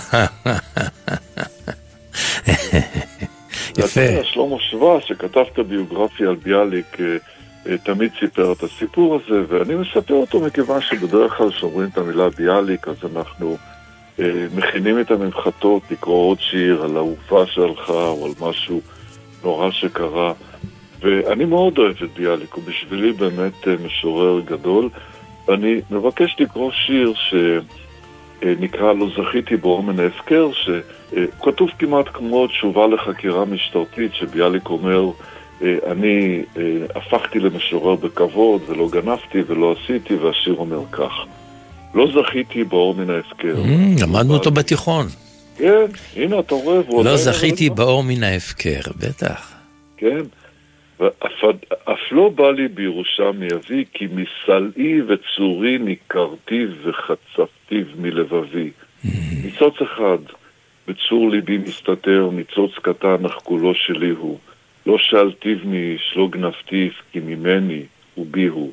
[3.78, 4.00] יפה.
[4.00, 7.16] ואתה, שלמה שבא, שכתב את הביוגרפיה על ביאליק, אה,
[7.66, 12.30] אה, תמיד סיפר את הסיפור הזה, ואני מספר אותו מכיוון שבדרך כלל כשאומרים את המילה
[12.30, 13.56] ביאליק, אז אנחנו
[14.54, 18.80] מכינים את הממחטות לקרוא עוד שיר על אהובה שהלכה, או על משהו
[19.44, 20.32] נורא שקרה.
[21.00, 24.88] ואני מאוד אוהב את ביאליק, הוא בשבילי באמת אה, משורר גדול.
[25.48, 27.12] ואני מבקש לקרוא שיר
[28.40, 35.10] שנקרא "לא זכיתי באור מן ההפקר", שכתוב כמעט כמו תשובה לחקירה משטרתית, שביאליק אומר,
[35.62, 36.62] אה, אני אה,
[36.94, 41.12] הפכתי למשורר בכבוד, ולא גנבתי ולא עשיתי, והשיר אומר כך:
[41.94, 43.56] לא זכיתי באור מן ההפקר.
[43.56, 45.06] Mm, למדנו אותו בתיכון.
[45.56, 45.86] כן,
[46.16, 49.52] הנה אתה רואה, לא זכיתי באור מן ההפקר, בטח.
[49.96, 50.20] כן.
[51.00, 51.44] ואף
[51.84, 58.70] אף לא בא לי בירושה מאבי, כי מסלעי וצורי ניכרתיו וחצפתיו מלבבי.
[59.44, 60.18] ניצוץ אחד
[60.88, 64.38] בצור ליבי מסתתר, ניצוץ קטן אך כולו שלי הוא.
[64.86, 67.82] לא שאל תבני, לא גנבתיו, כי ממני
[68.18, 68.72] ובי הוא.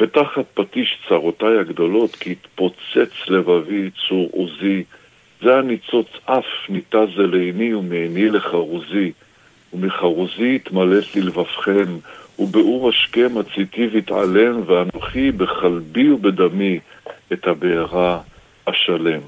[0.00, 4.84] ותחת פטיש צרותיי הגדולות, כי התפוצץ לבבי צור עוזי.
[5.42, 9.12] זה הניצוץ אף ניטה זה לעיני ומעיני לחרוזי.
[9.72, 11.96] ומחרוזי התמלאת ללבבכם,
[12.38, 16.78] ובאור השכם הציתי והתעלם, ואנוכי בחלבי ובדמי
[17.32, 18.20] את הבעירה
[18.64, 19.20] אשלם.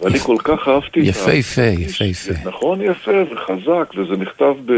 [0.00, 1.08] ואני כל כך אהבתי את ה...
[1.08, 2.48] יפהפה, יפהפה.
[2.48, 4.72] נכון, יפה וחזק, וזה נכתב ב...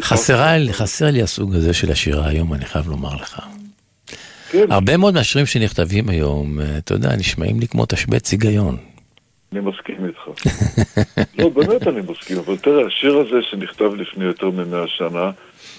[0.00, 3.40] חסרה, לי- חסר לי הסוג הזה של השירה היום, אני חייב לומר לך.
[4.50, 4.66] כן.
[4.72, 8.76] הרבה מאוד מהשירים שנכתבים היום, אה, אתה יודע, נשמעים לי כמו תשבץ היגיון.
[9.52, 10.50] אני מסכים איתך.
[11.38, 15.30] לא, באמת אני מסכים, אבל תראה, השיר הזה שנכתב לפני יותר ממאה שנה,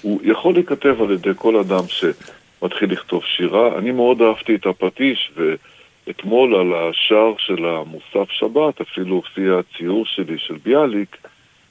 [0.02, 3.78] הוא יכול להיכתב על ידי כל אדם שמתחיל לכתוב שירה.
[3.80, 5.32] אני מאוד אהבתי את הפטיש,
[6.08, 11.18] ואתמול על השער של המוסף שבת אפילו הופיע הציור שלי של ביאליק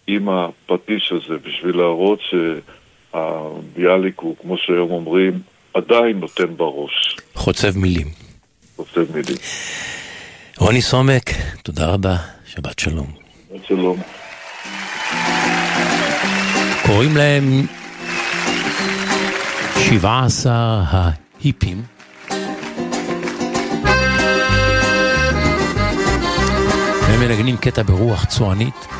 [0.06, 2.20] עם הפטיש הזה, בשביל להראות
[3.12, 5.40] שהביאליק הוא, כמו שהיום אומרים,
[5.74, 7.16] עדיין נותן בראש.
[7.34, 8.06] חוצב מילים.
[8.76, 9.36] חוצב מילים.
[10.58, 11.30] רוני סומק,
[11.62, 12.16] תודה רבה,
[12.46, 13.06] שבת שלום.
[13.68, 13.96] שלום.
[16.86, 17.66] קוראים להם
[19.88, 21.82] 17 ההיפים.
[27.08, 28.95] הם מנגנים קטע ברוח צוענית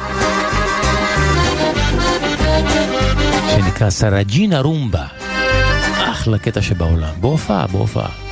[3.77, 5.07] שנקרא סרג'ינה רומבה.
[6.11, 7.15] אחלה קטע שבעולם.
[7.21, 8.26] בהופעה, בהופעה.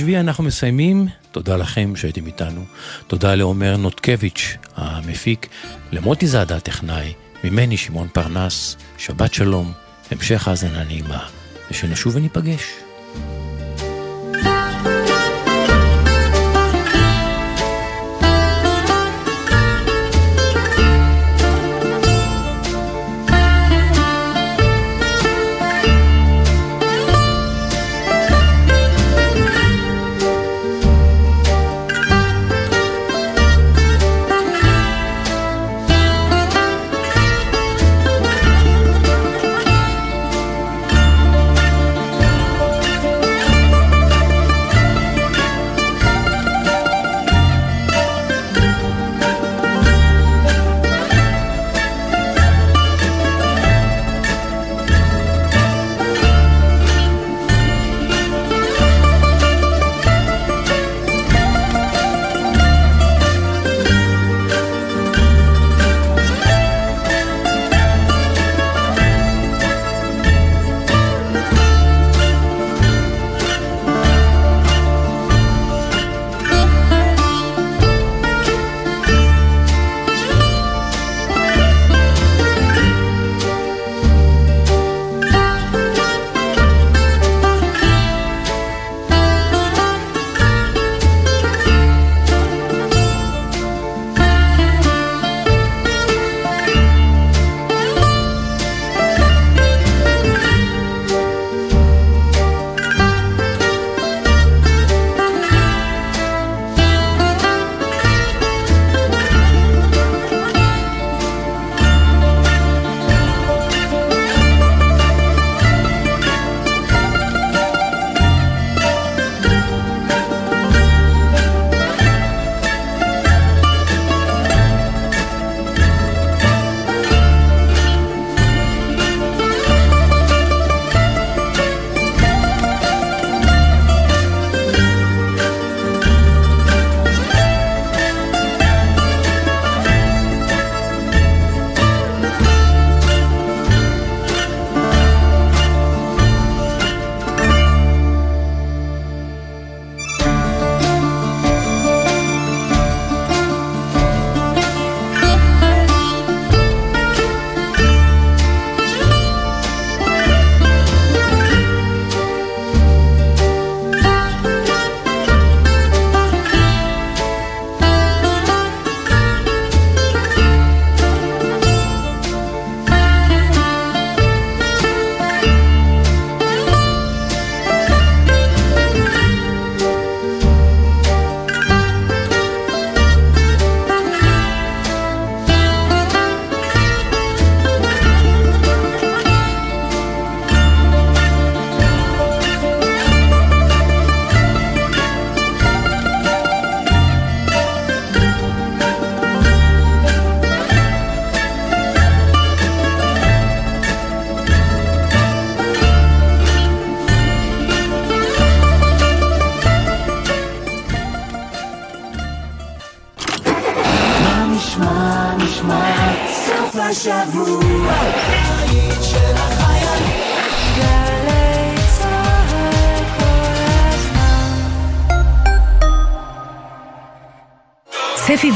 [0.00, 1.06] השביעי אנחנו מסיימים.
[1.32, 2.64] תודה לכם שהייתם איתנו.
[3.06, 5.48] תודה לעומר נוטקביץ', המפיק,
[5.92, 7.12] למוטי זאדה הטכנאי,
[7.44, 9.72] ממני שמעון פרנס, שבת שלום,
[10.10, 11.26] המשך האזנה נעימה,
[11.70, 12.79] ושנשוב וניפגש.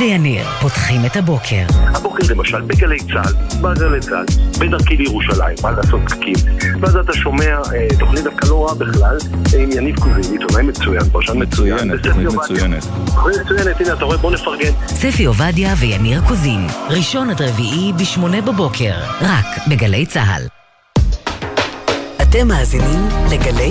[0.05, 1.64] ויניר פותחים את הבוקר.
[1.70, 4.24] הבוקר למשל בגלי צה"ל, בגלי צה"ל,
[4.60, 6.35] בדרכי לירושלים, מה לעשות פקקים.
[6.81, 9.18] ואז אתה שומע אה, תוכנית דווקא לא רעה בכלל,
[9.55, 11.74] אה, עם יניב קוזין, עיתונאי מצוין, פרשן מצוין.
[11.76, 12.85] מצוינת, תוכנית מצוינת.
[13.06, 14.72] תוכנית מצוינת, הנה אתה רואה, בוא נפרגן.
[14.86, 20.43] ספי עובדיה ויניר קוזין, ראשון עד רביעי בשמונה בבוקר, רק בגלי צה"ל.
[22.22, 23.70] אתם מאזינים לגלי